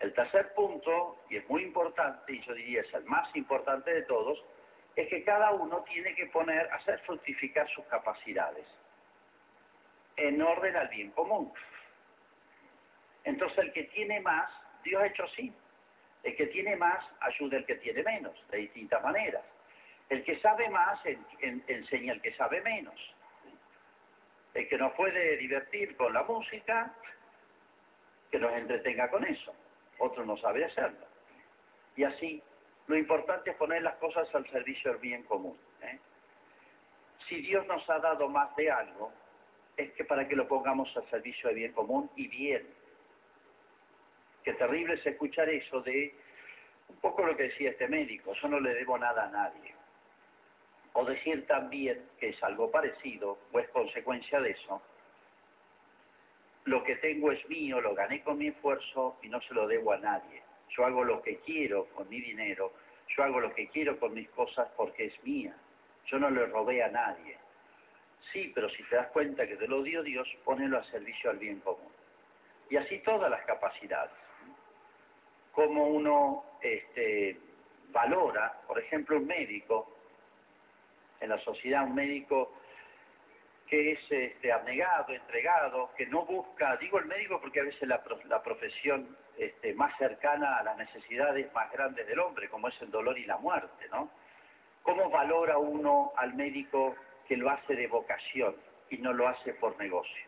El 0.00 0.12
tercer 0.14 0.52
punto, 0.54 1.18
y 1.30 1.36
es 1.36 1.48
muy 1.48 1.62
importante, 1.62 2.32
y 2.32 2.40
yo 2.40 2.54
diría 2.54 2.80
es 2.80 2.94
el 2.94 3.04
más 3.04 3.34
importante 3.36 3.92
de 3.92 4.02
todos, 4.02 4.42
es 4.96 5.08
que 5.08 5.22
cada 5.24 5.52
uno 5.52 5.82
tiene 5.84 6.14
que 6.14 6.26
poner, 6.26 6.70
hacer 6.72 6.98
fructificar 7.00 7.68
sus 7.70 7.84
capacidades 7.86 8.66
en 10.16 10.42
orden 10.42 10.76
al 10.76 10.88
bien 10.88 11.10
común. 11.12 11.52
Entonces 13.24 13.58
el 13.58 13.72
que 13.72 13.84
tiene 13.84 14.20
más, 14.20 14.50
Dios 14.82 15.02
ha 15.02 15.06
hecho 15.06 15.24
así. 15.24 15.52
El 16.22 16.36
que 16.36 16.46
tiene 16.46 16.76
más 16.76 17.04
ayuda 17.20 17.58
al 17.58 17.66
que 17.66 17.76
tiene 17.76 18.02
menos, 18.02 18.34
de 18.50 18.58
distintas 18.58 19.02
maneras. 19.02 19.42
El 20.08 20.22
que 20.24 20.38
sabe 20.40 20.68
más 20.68 21.00
enseña 21.40 22.12
al 22.12 22.22
que 22.22 22.34
sabe 22.34 22.60
menos. 22.60 22.94
El 24.54 24.68
que 24.68 24.78
nos 24.78 24.92
puede 24.92 25.36
divertir 25.38 25.96
con 25.96 26.12
la 26.12 26.22
música, 26.22 26.94
que 28.30 28.38
nos 28.38 28.52
entretenga 28.52 29.10
con 29.10 29.24
eso 29.24 29.54
otro 30.02 30.24
no 30.24 30.36
sabe 30.36 30.64
hacerlo. 30.64 31.06
Y 31.96 32.04
así, 32.04 32.42
lo 32.86 32.96
importante 32.96 33.50
es 33.50 33.56
poner 33.56 33.82
las 33.82 33.94
cosas 33.96 34.32
al 34.34 34.48
servicio 34.50 34.90
del 34.92 35.00
bien 35.00 35.22
común. 35.24 35.56
¿eh? 35.82 35.98
Si 37.28 37.40
Dios 37.40 37.66
nos 37.66 37.88
ha 37.88 37.98
dado 37.98 38.28
más 38.28 38.54
de 38.56 38.70
algo, 38.70 39.12
es 39.76 39.92
que 39.92 40.04
para 40.04 40.26
que 40.26 40.36
lo 40.36 40.48
pongamos 40.48 40.94
al 40.96 41.08
servicio 41.10 41.48
del 41.48 41.58
bien 41.58 41.72
común 41.72 42.10
y 42.16 42.28
bien. 42.28 42.66
Qué 44.44 44.52
terrible 44.54 44.94
es 44.94 45.06
escuchar 45.06 45.48
eso 45.48 45.80
de 45.82 46.14
un 46.88 46.96
poco 46.96 47.24
lo 47.24 47.36
que 47.36 47.44
decía 47.44 47.70
este 47.70 47.88
médico, 47.88 48.34
yo 48.34 48.48
no 48.48 48.60
le 48.60 48.74
debo 48.74 48.98
nada 48.98 49.26
a 49.26 49.30
nadie. 49.30 49.74
O 50.94 51.04
decir 51.04 51.46
también 51.46 52.06
que 52.18 52.30
es 52.30 52.42
algo 52.42 52.70
parecido, 52.70 53.38
o 53.50 53.58
es 53.58 53.68
consecuencia 53.70 54.40
de 54.40 54.50
eso, 54.50 54.82
lo 56.64 56.84
que 56.84 56.96
tengo 56.96 57.32
es 57.32 57.48
mío, 57.48 57.80
lo 57.80 57.94
gané 57.94 58.22
con 58.22 58.38
mi 58.38 58.48
esfuerzo 58.48 59.18
y 59.22 59.28
no 59.28 59.40
se 59.40 59.54
lo 59.54 59.66
debo 59.66 59.92
a 59.92 59.98
nadie. 59.98 60.42
Yo 60.70 60.84
hago 60.84 61.02
lo 61.02 61.22
que 61.22 61.38
quiero 61.38 61.86
con 61.86 62.08
mi 62.08 62.20
dinero, 62.20 62.72
yo 63.08 63.24
hago 63.24 63.40
lo 63.40 63.54
que 63.54 63.68
quiero 63.68 63.98
con 63.98 64.14
mis 64.14 64.28
cosas 64.30 64.68
porque 64.76 65.06
es 65.06 65.24
mía. 65.24 65.56
Yo 66.06 66.18
no 66.18 66.30
le 66.30 66.46
robé 66.46 66.82
a 66.82 66.88
nadie. 66.88 67.36
Sí, 68.32 68.52
pero 68.54 68.68
si 68.70 68.82
te 68.84 68.96
das 68.96 69.08
cuenta 69.08 69.46
que 69.46 69.56
te 69.56 69.66
lo 69.66 69.82
dio 69.82 70.02
Dios, 70.02 70.28
ponelo 70.44 70.78
a 70.78 70.84
servicio 70.84 71.30
al 71.30 71.38
bien 71.38 71.60
común. 71.60 71.92
Y 72.70 72.76
así 72.76 72.98
todas 73.00 73.30
las 73.30 73.44
capacidades. 73.44 74.21
Como 75.52 75.86
uno 75.86 76.44
este, 76.60 77.38
valora, 77.90 78.60
por 78.66 78.78
ejemplo, 78.78 79.16
un 79.16 79.26
médico, 79.26 79.96
en 81.20 81.28
la 81.28 81.38
sociedad 81.38 81.84
un 81.84 81.94
médico 81.94 82.52
que 83.72 83.92
es 83.92 84.00
este, 84.10 84.52
abnegado, 84.52 85.14
entregado, 85.14 85.90
que 85.96 86.06
no 86.06 86.26
busca, 86.26 86.76
digo 86.76 86.98
el 86.98 87.06
médico 87.06 87.40
porque 87.40 87.60
a 87.60 87.64
veces 87.64 87.88
la, 87.88 88.02
la 88.28 88.42
profesión 88.42 89.16
este, 89.38 89.72
más 89.74 89.96
cercana 89.96 90.58
a 90.58 90.62
las 90.62 90.76
necesidades 90.76 91.50
más 91.54 91.72
grandes 91.72 92.06
del 92.06 92.18
hombre, 92.18 92.50
como 92.50 92.68
es 92.68 92.82
el 92.82 92.90
dolor 92.90 93.18
y 93.18 93.24
la 93.24 93.38
muerte, 93.38 93.88
¿no? 93.90 94.10
¿Cómo 94.82 95.08
valora 95.08 95.56
uno 95.58 96.12
al 96.16 96.34
médico 96.34 96.94
que 97.26 97.36
lo 97.36 97.48
hace 97.48 97.74
de 97.74 97.86
vocación 97.86 98.56
y 98.90 98.98
no 98.98 99.12
lo 99.12 99.28
hace 99.28 99.54
por 99.54 99.78
negocio? 99.78 100.26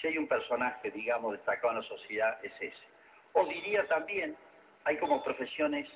Si 0.00 0.08
hay 0.08 0.18
un 0.18 0.26
personaje, 0.26 0.90
digamos, 0.90 1.34
destacado 1.34 1.74
en 1.74 1.78
la 1.78 1.84
sociedad, 1.84 2.44
es 2.44 2.52
ese. 2.60 2.91
O 3.32 3.46
diría 3.46 3.86
también, 3.86 4.36
hay 4.84 4.96
como 4.98 5.22
profesiones 5.22 5.88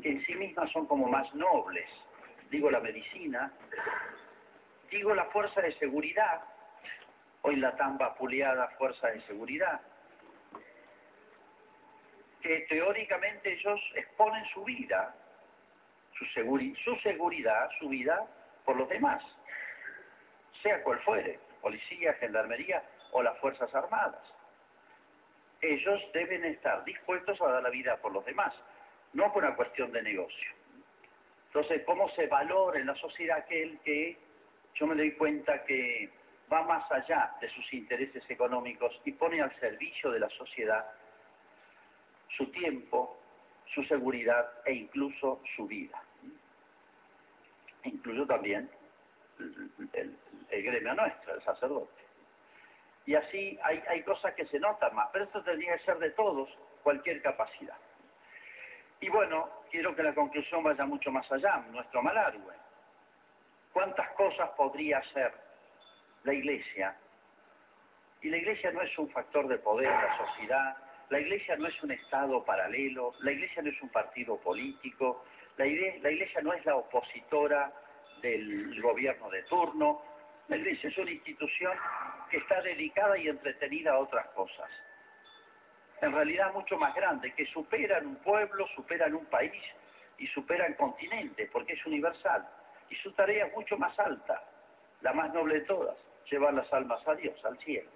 que 0.00 0.08
en 0.08 0.24
sí 0.24 0.34
mismas 0.34 0.70
son 0.72 0.86
como 0.86 1.08
más 1.08 1.32
nobles. 1.34 1.88
Digo 2.50 2.70
la 2.70 2.80
medicina, 2.80 3.52
digo 4.90 5.14
la 5.14 5.26
fuerza 5.26 5.60
de 5.60 5.72
seguridad, 5.78 6.42
hoy 7.42 7.56
la 7.56 7.76
tan 7.76 7.98
vapuleada 7.98 8.68
fuerza 8.78 9.08
de 9.08 9.20
seguridad, 9.22 9.80
que 12.40 12.60
teóricamente 12.68 13.52
ellos 13.52 13.80
exponen 13.94 14.44
su 14.46 14.64
vida, 14.64 15.14
su, 16.18 16.24
su 16.24 16.96
seguridad, 17.02 17.70
su 17.78 17.88
vida 17.88 18.26
por 18.64 18.76
los 18.76 18.88
demás, 18.88 19.22
sea 20.62 20.82
cual 20.82 20.98
fuere, 21.00 21.38
policía, 21.60 22.14
gendarmería 22.14 22.82
o 23.12 23.22
las 23.22 23.38
Fuerzas 23.38 23.74
Armadas. 23.74 24.20
Ellos 25.60 26.00
deben 26.14 26.44
estar 26.44 26.84
dispuestos 26.84 27.40
a 27.40 27.48
dar 27.48 27.62
la 27.62 27.70
vida 27.70 27.96
por 27.98 28.12
los 28.12 28.24
demás, 28.24 28.54
no 29.12 29.32
por 29.32 29.44
una 29.44 29.54
cuestión 29.56 29.92
de 29.92 30.02
negocio. 30.02 30.50
Entonces, 31.48 31.82
¿cómo 31.84 32.08
se 32.10 32.26
valora 32.26 32.78
en 32.78 32.86
la 32.86 32.94
sociedad 32.96 33.38
aquel 33.38 33.78
que 33.80 34.16
yo 34.74 34.86
me 34.86 34.94
doy 34.94 35.12
cuenta 35.12 35.64
que 35.64 36.08
va 36.50 36.62
más 36.62 36.90
allá 36.90 37.34
de 37.40 37.48
sus 37.50 37.72
intereses 37.72 38.22
económicos 38.28 39.00
y 39.04 39.12
pone 39.12 39.40
al 39.40 39.54
servicio 39.60 40.10
de 40.10 40.20
la 40.20 40.28
sociedad 40.30 40.86
su 42.36 42.46
tiempo, 42.52 43.20
su 43.74 43.82
seguridad 43.84 44.50
e 44.64 44.74
incluso 44.74 45.42
su 45.56 45.66
vida. 45.66 46.02
Incluso 47.84 48.26
también 48.26 48.70
el, 49.92 50.16
gremio 50.50 50.94
nuestro, 50.94 51.34
el 51.34 51.42
sacerdote. 51.42 51.99
Y 53.10 53.16
así 53.16 53.58
hay, 53.64 53.82
hay 53.88 54.04
cosas 54.04 54.34
que 54.34 54.46
se 54.46 54.60
notan 54.60 54.94
más, 54.94 55.08
pero 55.12 55.24
esto 55.24 55.42
tendría 55.42 55.76
que 55.76 55.84
ser 55.84 55.98
de 55.98 56.10
todos, 56.10 56.48
cualquier 56.84 57.20
capacidad. 57.20 57.76
Y 59.00 59.08
bueno, 59.08 59.50
quiero 59.68 59.96
que 59.96 60.04
la 60.04 60.14
conclusión 60.14 60.62
vaya 60.62 60.84
mucho 60.84 61.10
más 61.10 61.26
allá, 61.32 61.56
nuestro 61.72 62.02
Malargüe. 62.02 62.54
¿Cuántas 63.72 64.10
cosas 64.10 64.50
podría 64.50 64.98
hacer 64.98 65.32
la 66.22 66.34
Iglesia? 66.34 66.96
Y 68.20 68.28
la 68.28 68.36
Iglesia 68.36 68.70
no 68.70 68.80
es 68.80 68.96
un 68.96 69.10
factor 69.10 69.48
de 69.48 69.58
poder 69.58 69.90
en 69.90 70.02
la 70.02 70.16
sociedad, 70.16 70.76
la 71.08 71.18
Iglesia 71.18 71.56
no 71.56 71.66
es 71.66 71.82
un 71.82 71.90
Estado 71.90 72.44
paralelo, 72.44 73.14
la 73.22 73.32
Iglesia 73.32 73.60
no 73.60 73.70
es 73.70 73.82
un 73.82 73.88
partido 73.88 74.36
político, 74.36 75.24
la 75.56 75.66
Iglesia, 75.66 76.42
no 76.42 76.52
es 76.52 76.64
la 76.64 76.76
opositora 76.76 77.72
del 78.22 78.80
gobierno 78.80 79.28
de 79.30 79.42
turno, 79.42 80.00
la 80.50 80.56
Iglesia 80.56 80.90
es 80.90 80.98
una 80.98 81.10
institución 81.10 81.72
que 82.30 82.36
está 82.36 82.60
dedicada 82.60 83.16
y 83.16 83.28
entretenida 83.28 83.92
a 83.92 83.98
otras 83.98 84.26
cosas 84.34 84.68
en 86.00 86.12
realidad 86.12 86.52
mucho 86.52 86.78
más 86.78 86.94
grande, 86.94 87.32
que 87.32 87.46
superan 87.46 88.06
un 88.06 88.16
pueblo, 88.16 88.66
superan 88.74 89.14
un 89.14 89.26
país 89.26 89.62
y 90.18 90.26
superan 90.28 90.74
continentes, 90.74 91.48
porque 91.50 91.74
es 91.74 91.86
universal. 91.86 92.46
Y 92.88 92.96
su 92.96 93.12
tarea 93.12 93.46
es 93.46 93.52
mucho 93.52 93.76
más 93.76 93.98
alta, 93.98 94.42
la 95.02 95.12
más 95.12 95.32
noble 95.32 95.56
de 95.56 95.60
todas, 95.62 95.96
llevar 96.30 96.54
las 96.54 96.72
almas 96.72 97.06
a 97.06 97.14
Dios, 97.14 97.42
al 97.44 97.58
cielo. 97.58 97.90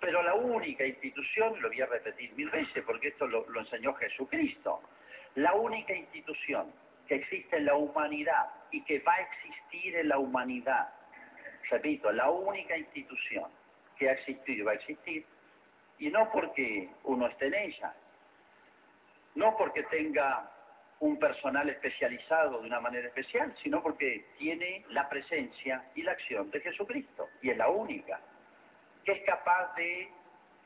Pero 0.00 0.22
la 0.22 0.34
única 0.34 0.86
institución, 0.86 1.60
lo 1.60 1.68
voy 1.68 1.80
a 1.80 1.86
repetir 1.86 2.32
mil 2.34 2.48
veces 2.50 2.84
porque 2.84 3.08
esto 3.08 3.26
lo, 3.26 3.48
lo 3.48 3.60
enseñó 3.60 3.94
Jesucristo, 3.94 4.80
la 5.34 5.54
única 5.54 5.92
institución 5.92 6.72
que 7.08 7.16
existe 7.16 7.56
en 7.56 7.64
la 7.64 7.74
humanidad 7.74 8.50
y 8.70 8.82
que 8.82 9.00
va 9.00 9.14
a 9.14 9.22
existir 9.22 9.96
en 9.96 10.08
la 10.08 10.18
humanidad, 10.18 10.88
repito, 11.70 12.12
la 12.12 12.30
única 12.30 12.76
institución 12.76 13.50
que 13.96 14.10
ha 14.10 14.12
existido 14.12 14.58
y 14.58 14.62
va 14.62 14.72
a 14.72 14.74
existir 14.74 15.24
y 15.98 16.10
no 16.10 16.30
porque 16.30 16.88
uno 17.04 17.26
esté 17.26 17.46
en 17.46 17.54
ella, 17.54 17.94
no 19.34 19.56
porque 19.56 19.82
tenga 19.84 20.50
un 21.00 21.18
personal 21.18 21.68
especializado 21.70 22.60
de 22.60 22.66
una 22.66 22.80
manera 22.80 23.08
especial, 23.08 23.54
sino 23.62 23.82
porque 23.82 24.26
tiene 24.38 24.84
la 24.90 25.08
presencia 25.08 25.84
y 25.94 26.02
la 26.02 26.12
acción 26.12 26.50
de 26.50 26.60
Jesucristo, 26.60 27.28
y 27.42 27.50
es 27.50 27.56
la 27.56 27.68
única, 27.68 28.20
que 29.04 29.12
es 29.12 29.24
capaz 29.24 29.74
de 29.76 30.08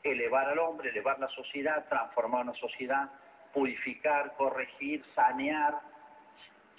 elevar 0.03 0.49
al 0.49 0.59
hombre, 0.59 0.89
elevar 0.89 1.19
la 1.19 1.29
sociedad, 1.29 1.87
transformar 1.87 2.43
una 2.43 2.53
sociedad, 2.55 3.09
purificar, 3.53 4.33
corregir, 4.35 5.03
sanear, 5.15 5.79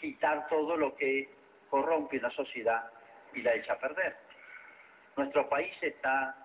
quitar 0.00 0.48
todo 0.48 0.76
lo 0.76 0.94
que 0.94 1.28
corrompe 1.70 2.20
la 2.20 2.30
sociedad 2.30 2.90
y 3.32 3.42
la 3.42 3.54
echa 3.54 3.74
a 3.74 3.78
perder. 3.78 4.16
Nuestro 5.16 5.48
país 5.48 5.74
está 5.80 6.36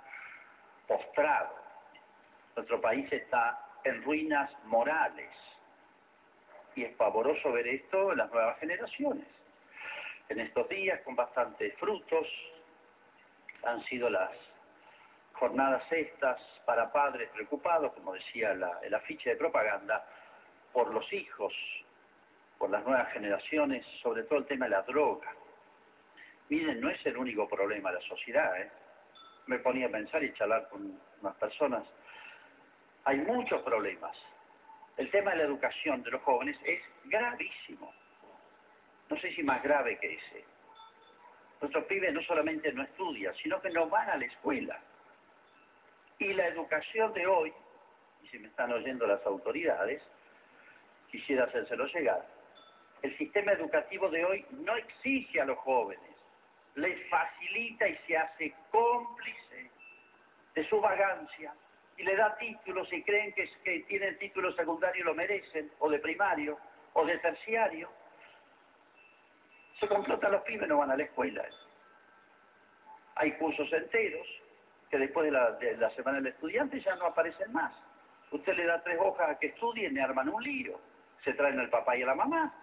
postrado, 0.88 1.56
nuestro 2.56 2.82
país 2.82 3.12
está 3.12 3.60
en 3.84 4.04
ruinas 4.04 4.52
morales 4.66 5.32
y 6.76 6.84
es 6.84 6.96
pavoroso 6.96 7.52
ver 7.52 7.68
esto 7.68 8.12
en 8.12 8.18
las 8.20 8.32
nuevas 8.32 8.60
generaciones. 8.60 9.28
En 10.30 10.40
estos 10.40 10.70
días, 10.70 11.02
con 11.02 11.16
bastantes 11.16 11.76
frutos, 11.78 12.28
han 13.64 13.84
sido 13.86 14.10
las 14.10 14.32
jornadas 15.34 15.84
estas 15.92 16.40
para 16.66 16.92
padres 16.92 17.30
preocupados, 17.30 17.94
como 17.94 18.14
decía 18.14 18.54
la, 18.54 18.80
el 18.84 18.94
afiche 18.94 19.32
de 19.32 19.36
propaganda, 19.36 20.06
por 20.72 20.94
los 20.94 21.12
hijos, 21.14 21.54
por 22.60 22.70
las 22.70 22.86
nuevas 22.86 23.12
generaciones, 23.14 23.84
sobre 24.04 24.24
todo 24.24 24.40
el 24.40 24.46
tema 24.46 24.66
de 24.66 24.72
la 24.72 24.84
droga. 24.84 25.34
Miren, 26.50 26.80
no 26.80 26.90
es 26.90 27.04
el 27.06 27.18
único 27.18 27.48
problema 27.48 27.90
de 27.90 28.00
la 28.00 28.08
sociedad. 28.08 28.62
¿eh? 28.62 28.70
Me 29.48 29.58
ponía 29.60 29.88
a 29.88 29.90
pensar 29.90 30.24
y 30.24 30.34
charlar 30.34 30.70
con 30.70 31.00
unas 31.22 31.36
personas 31.38 31.84
hay 33.06 33.18
muchos 33.18 33.62
problemas. 33.64 34.16
El 34.98 35.10
tema 35.10 35.32
de 35.32 35.38
la 35.38 35.44
educación 35.46 36.04
de 36.04 36.12
los 36.12 36.22
jóvenes 36.22 36.58
es 36.64 36.82
gravísimo. 37.06 37.92
No 39.10 39.18
sé 39.20 39.34
si 39.34 39.42
más 39.42 39.64
grave 39.64 39.98
que 39.98 40.14
ese. 40.14 40.46
Nuestros 41.62 41.86
pibes 41.86 42.14
no 42.14 42.22
solamente 42.22 42.72
no 42.72 42.84
estudian, 42.84 43.34
sino 43.36 43.60
que 43.62 43.70
no 43.70 43.88
van 43.90 44.10
a 44.10 44.18
la 44.18 44.26
escuela. 44.26 44.80
Y 46.20 46.34
la 46.34 46.48
educación 46.48 47.14
de 47.14 47.26
hoy, 47.26 47.54
y 48.22 48.28
si 48.28 48.40
me 48.40 48.50
están 48.50 48.72
oyendo 48.72 49.08
las 49.08 49.26
autoridades, 49.26 50.04
quisiera 51.10 51.46
hacérselo 51.46 51.88
llegar, 51.88 52.26
el 53.02 53.18
sistema 53.18 53.54
educativo 53.54 54.10
de 54.10 54.26
hoy 54.26 54.46
no 54.52 54.76
exige 54.76 55.42
a 55.42 55.46
los 55.46 55.58
jóvenes, 55.60 56.16
les 56.76 57.10
facilita 57.10 57.88
y 57.88 57.96
se 58.08 58.18
hace 58.18 58.54
cómplice 58.72 59.72
de 60.56 60.68
su 60.68 60.80
vagancia, 60.82 61.54
y 61.98 62.04
le 62.04 62.16
da 62.16 62.38
títulos 62.38 62.92
y 62.94 63.04
creen 63.04 63.34
que, 63.34 63.80
tienen 63.88 64.18
título 64.20 64.54
secundario 64.54 65.04
lo 65.04 65.14
merecen, 65.14 65.70
o 65.80 65.90
de 65.90 66.00
primario, 66.00 66.58
o 66.94 67.06
de 67.06 67.18
terciario. 67.18 67.90
Se 69.80 69.88
complotan 69.88 70.32
los 70.32 70.42
pibes, 70.44 70.68
no 70.68 70.78
van 70.78 70.92
a 70.92 70.98
la 70.98 71.04
escuela. 71.04 71.46
Hay 73.16 73.34
cursos 73.34 73.72
enteros 73.74 74.28
que 74.90 74.98
después 74.98 75.26
de 75.26 75.32
la, 75.32 75.52
de 75.52 75.76
la 75.78 75.90
semana 75.92 76.18
del 76.18 76.28
estudiante 76.28 76.80
ya 76.80 76.96
no 76.96 77.06
aparecen 77.06 77.52
más. 77.52 77.74
Usted 78.32 78.54
le 78.56 78.66
da 78.66 78.82
tres 78.82 78.98
hojas 79.00 79.30
a 79.30 79.40
que 79.40 79.48
estudien 79.48 79.96
y 79.96 80.00
arman 80.00 80.30
un 80.30 80.42
lío. 80.42 80.80
Se 81.24 81.34
traen 81.34 81.60
al 81.60 81.70
papá 81.70 81.98
y 81.98 82.04
a 82.04 82.08
la 82.08 82.16
mamá. 82.16 82.54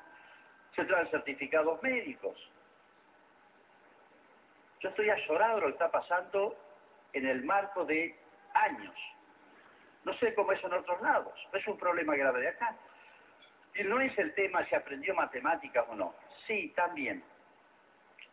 Se 0.77 0.85
traen 0.85 1.11
certificados 1.11 1.83
médicos. 1.83 2.39
Yo 4.81 4.91
estoy 4.91 5.11
llorar 5.27 5.59
lo 5.59 5.67
que 5.67 5.73
está 5.73 5.91
pasando 5.91 6.55
en 7.13 7.27
el 7.27 7.43
marco 7.45 7.85
de 7.85 8.15
años 8.55 8.95
no 10.07 10.15
sé 10.19 10.33
cómo 10.35 10.53
es 10.53 10.63
en 10.63 10.73
otros 10.73 11.03
lados, 11.03 11.35
es 11.53 11.67
un 11.67 11.77
problema 11.77 12.15
grave 12.15 12.41
de 12.41 12.49
acá. 12.49 12.77
Y 13.75 13.83
no 13.83 14.01
es 14.01 14.17
el 14.17 14.33
tema 14.35 14.65
si 14.67 14.77
aprendió 14.77 15.13
matemáticas 15.17 15.85
o 15.89 15.97
no. 15.97 16.15
Sí, 16.47 16.73
también. 16.77 17.25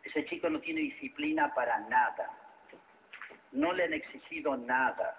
Ese 0.04 0.24
chico 0.26 0.48
no 0.48 0.60
tiene 0.60 0.82
disciplina 0.82 1.52
para 1.52 1.80
nada. 1.80 2.30
No 3.50 3.72
le 3.72 3.84
han 3.84 3.92
exigido 3.92 4.56
nada. 4.56 5.18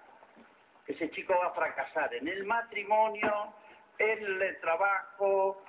Ese 0.86 1.10
chico 1.10 1.34
va 1.38 1.48
a 1.48 1.54
fracasar 1.54 2.14
en 2.14 2.26
el 2.26 2.44
matrimonio, 2.46 3.52
en 3.98 4.42
el 4.42 4.58
trabajo, 4.60 5.62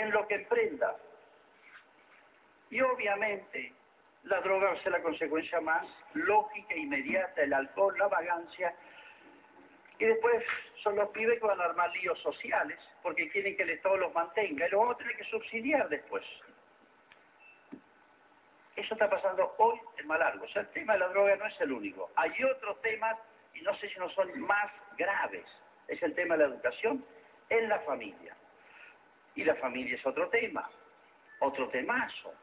en 0.00 0.10
lo 0.10 0.26
que 0.26 0.34
emprenda. 0.36 0.96
Y 2.70 2.80
obviamente 2.80 3.72
la 4.24 4.40
droga 4.40 4.70
va 4.70 4.78
a 4.78 4.82
ser 4.82 4.92
la 4.92 5.02
consecuencia 5.02 5.60
más 5.60 5.86
lógica 6.14 6.74
e 6.74 6.78
inmediata, 6.78 7.42
el 7.42 7.52
alcohol, 7.52 7.96
la 7.98 8.08
vagancia, 8.08 8.74
y 9.98 10.04
después 10.04 10.44
son 10.82 10.96
los 10.96 11.08
pibes 11.10 11.40
que 11.40 11.46
van 11.46 11.60
a 11.60 11.64
armar 11.64 11.90
líos 11.92 12.18
sociales 12.20 12.78
porque 13.02 13.30
quieren 13.30 13.56
que 13.56 13.62
el 13.62 13.70
Estado 13.70 13.96
los 13.96 14.12
mantenga 14.12 14.66
y 14.66 14.70
los 14.70 14.80
vamos 14.80 14.96
a 14.96 14.98
tener 14.98 15.16
que 15.16 15.24
subsidiar 15.24 15.88
después. 15.88 16.24
Eso 18.76 18.92
está 18.92 19.08
pasando 19.08 19.54
hoy 19.56 19.80
en 19.96 20.06
Malargo. 20.06 20.44
O 20.44 20.48
sea, 20.48 20.62
el 20.62 20.68
tema 20.68 20.92
de 20.92 20.98
la 20.98 21.08
droga 21.08 21.34
no 21.36 21.46
es 21.46 21.60
el 21.60 21.72
único. 21.72 22.10
Hay 22.16 22.30
otros 22.44 22.80
temas, 22.82 23.16
y 23.54 23.62
no 23.62 23.74
sé 23.76 23.88
si 23.88 23.98
no 23.98 24.10
son 24.10 24.38
más 24.40 24.70
graves. 24.98 25.46
Es 25.88 26.02
el 26.02 26.14
tema 26.14 26.36
de 26.36 26.46
la 26.46 26.54
educación 26.54 27.02
en 27.48 27.68
la 27.70 27.78
familia. 27.80 28.35
Y 29.36 29.44
la 29.44 29.54
familia 29.56 29.94
es 29.94 30.06
otro 30.06 30.28
tema, 30.30 30.68
otro 31.40 31.68
temazo. 31.68 32.34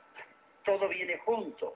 Todo 0.64 0.88
viene 0.88 1.18
junto. 1.20 1.76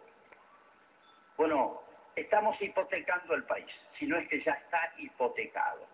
Bueno, 1.35 1.81
estamos 2.15 2.59
hipotecando 2.61 3.33
el 3.33 3.43
país, 3.43 3.67
si 3.97 4.05
no 4.05 4.17
es 4.17 4.27
que 4.29 4.41
ya 4.43 4.53
está 4.53 4.93
hipotecado. 4.97 5.85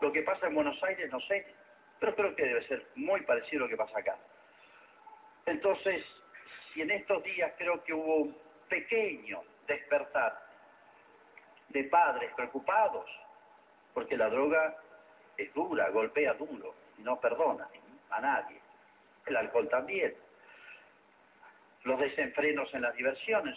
Lo 0.00 0.10
que 0.10 0.22
pasa 0.22 0.46
en 0.46 0.54
Buenos 0.54 0.82
Aires 0.82 1.10
no 1.12 1.20
sé, 1.20 1.46
pero 1.98 2.14
creo 2.16 2.34
que 2.34 2.44
debe 2.44 2.66
ser 2.66 2.86
muy 2.96 3.20
parecido 3.22 3.64
a 3.64 3.66
lo 3.66 3.68
que 3.68 3.76
pasa 3.76 3.98
acá. 3.98 4.16
Entonces, 5.44 6.04
si 6.72 6.80
en 6.80 6.90
estos 6.90 7.22
días 7.22 7.52
creo 7.58 7.84
que 7.84 7.92
hubo 7.92 8.16
un 8.16 8.36
pequeño 8.68 9.42
despertar 9.66 10.40
de 11.68 11.84
padres 11.84 12.32
preocupados, 12.34 13.08
porque 13.92 14.16
la 14.16 14.30
droga 14.30 14.76
es 15.36 15.52
dura, 15.52 15.90
golpea 15.90 16.32
duro, 16.34 16.74
no 16.98 17.20
perdona 17.20 17.68
a 18.10 18.20
nadie. 18.20 18.60
El 19.26 19.36
alcohol 19.36 19.68
también 19.68 20.14
los 21.84 21.98
desenfrenos 21.98 22.72
en 22.74 22.82
las 22.82 22.94
diversiones. 22.94 23.56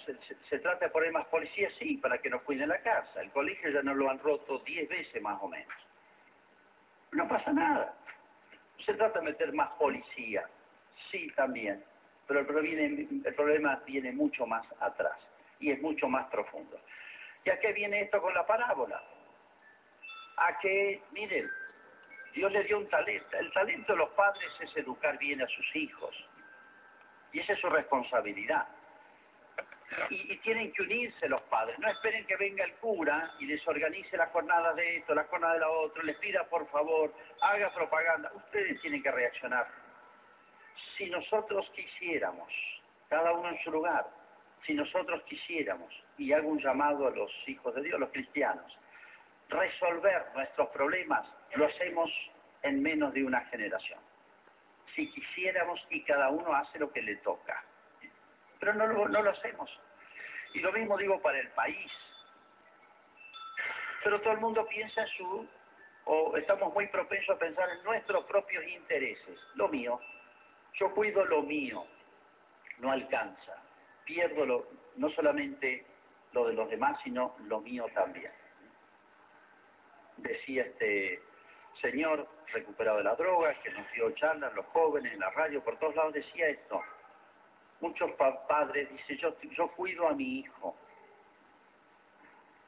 Se, 0.50 0.60
trata 0.60 0.86
de 0.86 0.92
poner 0.92 1.12
más 1.12 1.26
policías, 1.28 1.74
sí, 1.78 1.98
para 1.98 2.18
que 2.20 2.30
nos 2.30 2.42
cuiden 2.44 2.70
la 2.70 2.80
casa. 2.82 3.22
El 3.22 3.32
colegio 3.32 3.70
ya 3.70 3.82
no 3.82 3.94
lo 3.94 4.10
han 4.10 4.20
roto 4.20 4.60
diez 4.60 4.88
veces 4.88 5.22
más 5.22 5.42
o 5.42 5.48
menos. 5.48 5.74
No 7.12 7.28
pasa 7.28 7.52
nada. 7.52 7.94
Se 8.86 8.94
trata 8.94 9.20
de 9.20 9.26
meter 9.26 9.54
más 9.54 9.70
policía, 9.74 10.48
sí, 11.12 11.32
también. 11.36 11.84
Pero 12.28 12.39
el 12.39 13.24
el 13.26 13.36
problema 13.36 13.82
viene 13.86 14.12
mucho 14.13 14.46
más 14.46 14.66
atrás 14.80 15.18
y 15.60 15.72
es 15.72 15.82
mucho 15.82 16.08
más 16.08 16.28
profundo. 16.30 16.80
¿Y 17.44 17.50
a 17.50 17.60
qué 17.60 17.74
viene 17.74 18.02
esto 18.02 18.22
con 18.22 18.34
la 18.34 18.46
parábola? 18.46 19.04
A 20.38 20.58
que, 20.60 21.02
miren, 21.12 21.50
Dios 22.34 22.52
le 22.52 22.63
dio 22.63 22.80
un 22.80 22.89
talento. 22.89 23.38
El 23.38 23.52
talento 23.52 23.93
de 23.93 24.00
los 24.00 24.10
padres 24.12 24.50
es 24.60 24.76
educar 24.78 25.17
bien 25.17 25.41
a 25.41 25.48
sus 25.48 25.76
hijos 25.76 26.15
y 27.34 27.39
esa 27.39 27.54
es 27.54 27.60
su 27.60 27.69
responsabilidad. 27.69 28.67
Y, 30.10 30.38
tienen 30.38 30.72
que 30.74 30.82
unirse 30.82 31.28
los 31.28 31.41
padres. 31.43 31.78
No 31.78 31.88
esperen 31.88 32.26
que 32.26 32.36
venga 32.38 32.63
el 32.63 32.74
cura 32.76 33.32
y 33.39 33.46
les 33.46 33.67
organice 33.67 34.17
la 34.17 34.28
jornada 34.28 34.74
de 34.74 34.98
esto, 34.98 35.13
la 35.13 35.26
jornada 35.26 35.54
de 35.54 35.60
la 35.60 35.69
otra, 35.69 36.04
les 36.04 36.17
pida 36.17 36.43
por 36.46 36.67
favor, 36.69 37.13
haga 37.41 37.72
propaganda. 37.74 38.32
Ustedes 38.34 38.82
tienen 38.82 39.04
que 39.04 39.12
reaccionar. 39.12 39.67
Si 40.98 41.10
nosotros 41.10 41.69
quisiéramos, 41.76 42.52
cada 43.10 43.34
uno 43.34 43.50
en 43.50 43.63
su 43.63 43.72
lugar, 43.72 44.08
si 44.65 44.74
nosotros 44.74 45.22
quisiéramos, 45.24 45.93
y 46.17 46.32
hago 46.34 46.50
un 46.50 46.60
llamado 46.60 47.08
a 47.08 47.12
los 47.12 47.32
hijos 47.48 47.76
de 47.76 47.84
Dios, 47.84 48.00
los 48.00 48.10
cristianos, 48.10 48.78
resolver 49.50 50.26
nuestros 50.34 50.69
problemas, 50.69 51.28
lo 51.56 51.66
hacemos 51.66 52.12
en 52.63 52.82
menos 52.82 53.13
de 53.13 53.24
una 53.24 53.42
generación. 53.46 54.00
Si 54.96 55.10
quisiéramos 55.12 55.86
y 55.89 56.04
cada 56.04 56.30
uno 56.30 56.54
hace 56.54 56.80
lo 56.80 56.92
que 56.92 57.02
le 57.02 57.16
toca. 57.18 57.63
Pero 58.60 58.74
no 58.74 58.88
lo, 58.88 59.08
no 59.08 59.22
lo 59.22 59.32
hacemos. 59.32 59.70
Y 60.54 60.60
lo 60.60 60.72
mismo 60.72 60.98
digo 60.98 61.22
para 61.22 61.39
el 61.39 61.50
país. 61.50 61.92
Pero 64.04 64.22
todo 64.22 64.34
el 64.34 64.39
mundo 64.39 64.66
piensa 64.68 65.02
en 65.02 65.08
su, 65.10 65.48
o 66.06 66.38
estamos 66.38 66.74
muy 66.74 66.88
propensos 66.88 67.36
a 67.36 67.39
pensar 67.39 67.70
en 67.70 67.84
nuestros 67.84 68.26
propios 68.26 68.66
intereses. 68.68 69.39
Lo 69.56 69.68
mío. 69.68 70.00
Yo 70.74 70.92
cuido 70.94 71.26
lo 71.26 71.42
mío. 71.44 71.86
No 72.80 72.92
alcanza. 72.92 73.62
Pierdo 74.06 74.46
lo, 74.46 74.68
no 74.98 75.10
solamente 75.12 75.86
lo 76.34 76.48
de 76.48 76.54
los 76.54 76.70
demás, 76.70 77.00
sino 77.04 77.36
lo 77.46 77.62
mío 77.62 77.86
también. 77.94 78.32
Decía 80.18 80.63
este 80.63 81.22
señor 81.81 82.27
recuperado 82.51 82.97
de 82.97 83.03
la 83.03 83.15
droga, 83.15 83.53
que 83.62 83.71
nos 83.71 83.91
dio 83.91 84.12
charlas, 84.12 84.53
los 84.53 84.65
jóvenes, 84.67 85.13
en 85.13 85.19
la 85.19 85.29
radio, 85.31 85.63
por 85.63 85.77
todos 85.77 85.95
lados, 85.95 86.13
decía 86.13 86.47
esto. 86.49 86.81
Muchos 87.81 88.12
padres 88.13 88.89
dicen, 88.89 89.17
yo, 89.17 89.36
yo 89.41 89.67
cuido 89.71 90.07
a 90.07 90.13
mi 90.13 90.39
hijo 90.39 90.75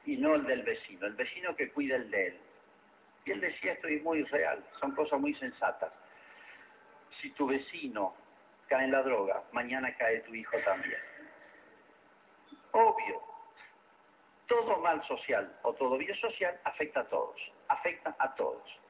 y 0.05 0.17
no 0.17 0.35
el 0.35 0.45
del 0.45 0.63
vecino, 0.63 1.07
el 1.07 1.13
vecino 1.13 1.55
que 1.55 1.71
cuida 1.71 1.95
el 1.95 2.09
de 2.11 2.27
él. 2.27 2.39
Y 3.25 3.31
él 3.31 3.41
decía 3.41 3.73
esto 3.73 3.89
y 3.89 3.95
es 3.95 4.03
muy 4.03 4.23
real, 4.23 4.63
son 4.79 4.93
cosas 4.93 5.19
muy 5.19 5.33
sensatas. 5.35 5.91
Si 7.21 7.31
tu 7.31 7.47
vecino 7.47 8.15
cae 8.67 8.85
en 8.85 8.91
la 8.91 9.01
droga, 9.01 9.43
mañana 9.51 9.95
cae 9.97 10.19
tu 10.21 10.33
hijo 10.35 10.57
también. 10.63 10.99
Obvio, 12.71 13.23
todo 14.47 14.77
mal 14.79 15.05
social 15.07 15.57
o 15.63 15.73
todo 15.73 15.97
bien 15.97 16.15
social 16.19 16.59
afecta 16.65 16.99
a 16.99 17.05
todos, 17.05 17.39
afecta 17.67 18.15
a 18.19 18.35
todos. 18.35 18.84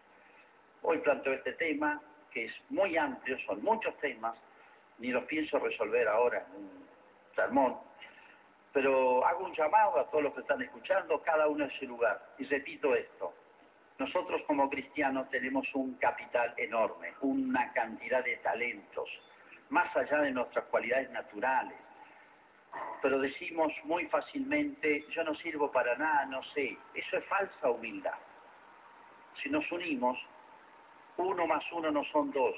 Hoy 0.82 1.00
planteo 1.00 1.34
este 1.34 1.54
tema, 1.54 2.02
que 2.32 2.46
es 2.46 2.54
muy 2.70 2.98
amplio, 2.98 3.38
son 3.46 3.64
muchos 3.64 3.98
temas, 4.00 4.38
ni 5.00 5.10
los 5.10 5.24
pienso 5.26 5.60
resolver 5.60 6.08
ahora 6.08 6.46
en 6.48 6.64
un 6.64 6.88
sermón, 7.36 7.78
pero 8.72 9.26
hago 9.26 9.46
un 9.46 9.54
llamado 9.54 10.00
a 10.00 10.10
todos 10.10 10.26
los 10.26 10.34
que 10.34 10.42
están 10.42 10.62
escuchando, 10.62 11.22
cada 11.22 11.48
uno 11.48 11.64
en 11.66 11.72
su 11.72 11.86
lugar. 11.86 12.22
Y 12.38 12.46
repito 12.46 12.94
esto, 12.94 13.34
nosotros 13.98 14.42
como 14.48 14.70
cristianos 14.70 15.30
tenemos 15.30 15.66
un 15.74 15.96
capital 15.96 16.54
enorme, 16.58 17.14
una 17.22 17.72
cantidad 17.72 18.24
de 18.24 18.38
talentos, 18.38 19.10
más 19.70 19.96
allá 19.96 20.20
de 20.22 20.32
nuestras 20.32 20.66
cualidades 20.66 21.10
naturales. 21.12 21.78
Pero 23.02 23.20
decimos 23.20 23.72
muy 23.86 24.06
fácilmente, 24.08 25.06
yo 25.12 25.24
no 25.24 25.34
sirvo 25.36 25.72
para 25.72 25.96
nada, 25.96 26.26
no 26.26 26.44
sé. 26.54 26.78
Eso 26.94 27.18
es 27.18 27.26
falsa 27.26 27.70
humildad. 27.70 28.18
Si 29.42 29.50
nos 29.50 29.70
unimos, 29.72 30.18
uno 31.18 31.48
más 31.48 31.64
uno 31.72 31.92
no 31.92 32.04
son 32.06 32.32
dos, 32.32 32.56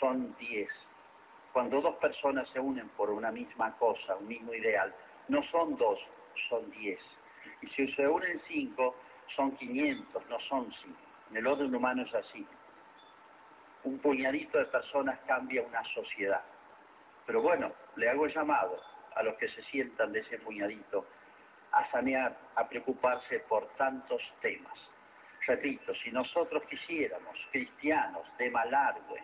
son 0.00 0.34
diez. 0.38 0.68
Cuando 1.52 1.80
dos 1.80 1.96
personas 1.96 2.48
se 2.50 2.60
unen 2.60 2.88
por 2.90 3.10
una 3.10 3.30
misma 3.30 3.76
cosa, 3.76 4.16
un 4.16 4.28
mismo 4.28 4.54
ideal, 4.54 4.94
no 5.28 5.42
son 5.50 5.76
dos, 5.76 5.98
son 6.48 6.70
diez. 6.70 7.00
Y 7.62 7.66
si 7.68 7.90
se 7.92 8.06
unen 8.06 8.40
cinco, 8.48 8.94
son 9.36 9.56
quinientos, 9.56 10.22
no 10.28 10.38
son 10.40 10.72
cinco. 10.82 10.98
En 11.30 11.38
el 11.38 11.46
orden 11.46 11.74
humano 11.74 12.02
es 12.02 12.14
así. 12.14 12.46
Un 13.84 13.98
puñadito 13.98 14.58
de 14.58 14.64
personas 14.66 15.18
cambia 15.26 15.62
una 15.62 15.82
sociedad. 15.94 16.42
Pero 17.26 17.42
bueno, 17.42 17.72
le 17.96 18.08
hago 18.08 18.26
el 18.26 18.34
llamado 18.34 18.80
a 19.14 19.22
los 19.22 19.34
que 19.36 19.48
se 19.50 19.62
sientan 19.64 20.12
de 20.12 20.20
ese 20.20 20.38
puñadito 20.38 21.04
a 21.72 21.90
sanear, 21.90 22.36
a 22.54 22.66
preocuparse 22.68 23.40
por 23.40 23.66
tantos 23.76 24.22
temas 24.40 24.78
repito, 25.48 25.94
si 26.04 26.12
nosotros 26.12 26.62
quisiéramos, 26.68 27.36
cristianos 27.50 28.22
de 28.38 28.50
Malargüe, 28.50 29.22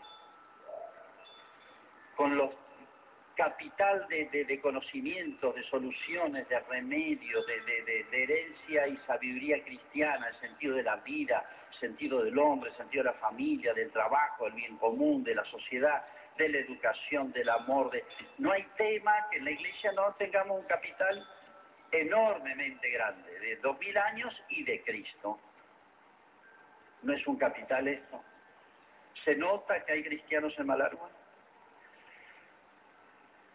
con 2.16 2.37
los 2.37 2.50
capital 3.34 4.06
de, 4.08 4.28
de, 4.30 4.44
de 4.44 4.60
conocimientos, 4.60 5.54
de 5.54 5.62
soluciones, 5.64 6.48
de 6.48 6.58
remedios, 6.60 7.44
de, 7.46 7.82
de, 7.82 8.22
herencia 8.22 8.87
y 8.87 8.96
sabiduría 9.06 9.62
cristiana, 9.64 10.28
el 10.28 10.40
sentido 10.40 10.76
de 10.76 10.84
la 10.84 10.96
vida, 10.96 11.44
el 11.72 11.80
sentido 11.80 12.22
del 12.22 12.38
hombre, 12.38 12.70
el 12.70 12.76
sentido 12.76 13.04
de 13.04 13.10
la 13.10 13.18
familia, 13.18 13.74
del 13.74 13.90
trabajo, 13.90 14.44
del 14.44 14.54
bien 14.54 14.76
común, 14.78 15.24
de 15.24 15.34
la 15.34 15.44
sociedad, 15.46 16.04
de 16.38 16.48
la 16.48 16.58
educación, 16.58 17.32
del 17.32 17.48
amor. 17.48 17.90
De... 17.90 18.04
No 18.38 18.52
hay 18.52 18.64
tema 18.76 19.12
que 19.30 19.38
en 19.38 19.44
la 19.44 19.50
iglesia 19.50 19.92
no 19.92 20.14
tengamos 20.14 20.60
un 20.60 20.66
capital 20.66 21.26
enormemente 21.90 22.88
grande, 22.90 23.38
de 23.40 23.56
dos 23.56 23.78
mil 23.78 23.96
años 23.98 24.32
y 24.48 24.62
de 24.62 24.80
Cristo. 24.82 25.40
¿No 27.04 27.12
es 27.12 27.26
un 27.26 27.36
capital 27.36 27.86
esto? 27.86 28.24
¿Se 29.24 29.36
nota 29.36 29.84
que 29.84 29.92
hay 29.92 30.02
cristianos 30.02 30.58
en 30.58 30.66
Malargüe? 30.66 31.08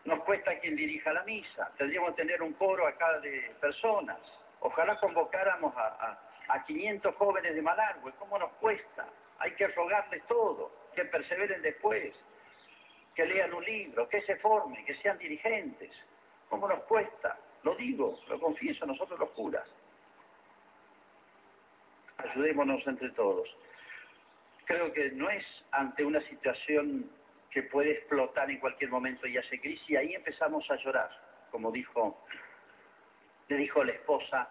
Nos 0.05 0.23
cuesta 0.23 0.57
quien 0.59 0.75
dirija 0.75 1.12
la 1.12 1.23
misa. 1.23 1.71
Tendríamos 1.75 2.12
que 2.12 2.21
tener 2.21 2.43
un 2.43 2.53
coro 2.53 2.88
acá 2.88 3.19
de 3.19 3.51
personas. 3.59 4.19
Ojalá 4.59 4.99
convocáramos 4.99 5.75
a, 5.75 5.88
a, 5.88 6.55
a 6.55 6.63
500 6.63 7.15
jóvenes 7.15 7.55
de 7.55 7.62
Malargüe. 7.63 8.13
¿Cómo 8.19 8.38
nos 8.38 8.51
cuesta? 8.53 9.07
Hay 9.39 9.51
que 9.55 9.67
rogarles 9.69 10.23
todo, 10.27 10.71
que 10.93 11.05
perseveren 11.05 11.63
después, 11.63 12.13
que 13.15 13.25
lean 13.25 13.51
un 13.51 13.65
libro, 13.65 14.07
que 14.09 14.21
se 14.21 14.35
formen, 14.35 14.85
que 14.85 14.95
sean 14.97 15.17
dirigentes. 15.17 15.91
¿Cómo 16.49 16.67
nos 16.67 16.83
cuesta? 16.83 17.35
Lo 17.63 17.73
digo, 17.75 18.19
lo 18.27 18.39
confieso 18.39 18.85
nosotros 18.85 19.19
los 19.19 19.31
curas 19.31 19.67
ayudémonos 22.23 22.86
entre 22.88 23.10
todos. 23.12 23.47
Creo 24.65 24.91
que 24.93 25.12
no 25.12 25.29
es 25.29 25.43
ante 25.71 26.05
una 26.05 26.21
situación 26.21 27.10
que 27.49 27.63
puede 27.63 27.91
explotar 27.91 28.49
en 28.51 28.60
cualquier 28.60 28.91
momento 28.91 29.27
y 29.27 29.38
hace 29.38 29.60
crisis, 29.60 29.89
y 29.89 29.95
ahí 29.95 30.13
empezamos 30.13 30.69
a 30.69 30.75
llorar, 30.75 31.10
como 31.51 31.71
dijo, 31.71 32.23
le 33.47 33.58
dijo 33.58 33.84
la 33.84 33.93
esposa 33.93 34.49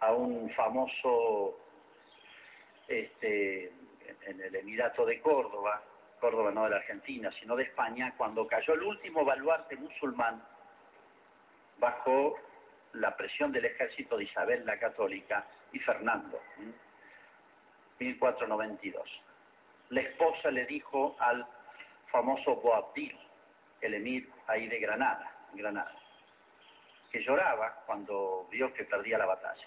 a 0.00 0.12
un 0.12 0.50
famoso 0.50 1.58
este, 2.88 3.72
en 4.26 4.40
el 4.40 4.54
Emirato 4.56 5.06
de 5.06 5.20
Córdoba, 5.20 5.82
Córdoba 6.20 6.50
no 6.50 6.64
de 6.64 6.70
la 6.70 6.76
Argentina, 6.76 7.30
sino 7.40 7.54
de 7.54 7.64
España, 7.64 8.14
cuando 8.16 8.46
cayó 8.46 8.74
el 8.74 8.82
último 8.82 9.24
baluarte 9.24 9.76
musulmán 9.76 10.42
bajo 11.78 12.36
la 12.94 13.16
presión 13.16 13.52
del 13.52 13.64
ejército 13.64 14.16
de 14.16 14.24
Isabel 14.24 14.66
la 14.66 14.78
Católica 14.78 15.46
y 15.72 15.78
Fernando, 15.78 16.40
1492. 17.98 19.08
La 19.90 20.00
esposa 20.00 20.50
le 20.50 20.66
dijo 20.66 21.16
al 21.18 21.46
famoso 22.10 22.56
Boabdil, 22.56 23.16
el 23.80 23.94
emir 23.94 24.30
ahí 24.46 24.68
de 24.68 24.78
Granada, 24.78 25.30
Granada, 25.52 25.94
que 27.10 27.22
lloraba 27.22 27.82
cuando 27.86 28.46
vio 28.50 28.72
que 28.72 28.84
perdía 28.84 29.18
la 29.18 29.26
batalla. 29.26 29.66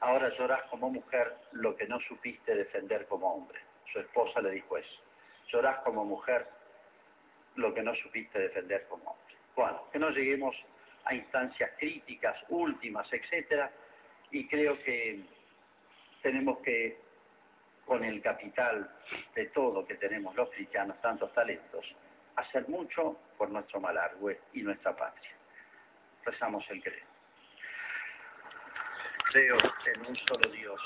Ahora 0.00 0.30
lloras 0.36 0.62
como 0.64 0.90
mujer 0.90 1.36
lo 1.52 1.76
que 1.76 1.86
no 1.86 2.00
supiste 2.00 2.54
defender 2.54 3.06
como 3.06 3.34
hombre. 3.34 3.60
Su 3.92 4.00
esposa 4.00 4.40
le 4.40 4.50
dijo 4.50 4.76
eso. 4.76 5.02
Llorás 5.48 5.78
como 5.80 6.04
mujer 6.04 6.48
lo 7.56 7.72
que 7.72 7.82
no 7.82 7.94
supiste 7.94 8.38
defender 8.38 8.86
como 8.88 9.10
hombre. 9.10 9.36
Bueno, 9.54 9.84
que 9.92 9.98
no 9.98 10.10
lleguemos 10.10 10.56
a 11.04 11.14
instancias 11.14 11.70
críticas, 11.78 12.36
últimas, 12.48 13.10
etcétera, 13.12 13.70
y 14.30 14.46
creo 14.48 14.82
que 14.82 15.22
tenemos 16.22 16.58
que, 16.58 16.98
con 17.84 18.04
el 18.04 18.22
capital 18.22 18.90
de 19.34 19.46
todo 19.46 19.86
que 19.86 19.96
tenemos 19.96 20.34
los 20.34 20.50
cristianos, 20.50 21.00
tantos 21.02 21.32
talentos, 21.34 21.84
hacer 22.36 22.68
mucho 22.68 23.18
por 23.36 23.50
nuestro 23.50 23.80
Malargüe 23.80 24.40
y 24.54 24.62
nuestra 24.62 24.96
patria. 24.96 25.32
Rezamos 26.24 26.64
el 26.70 26.82
credo. 26.82 27.06
Creo 29.32 29.56
en 29.94 30.06
un 30.06 30.16
solo 30.16 30.48
Dios 30.50 30.80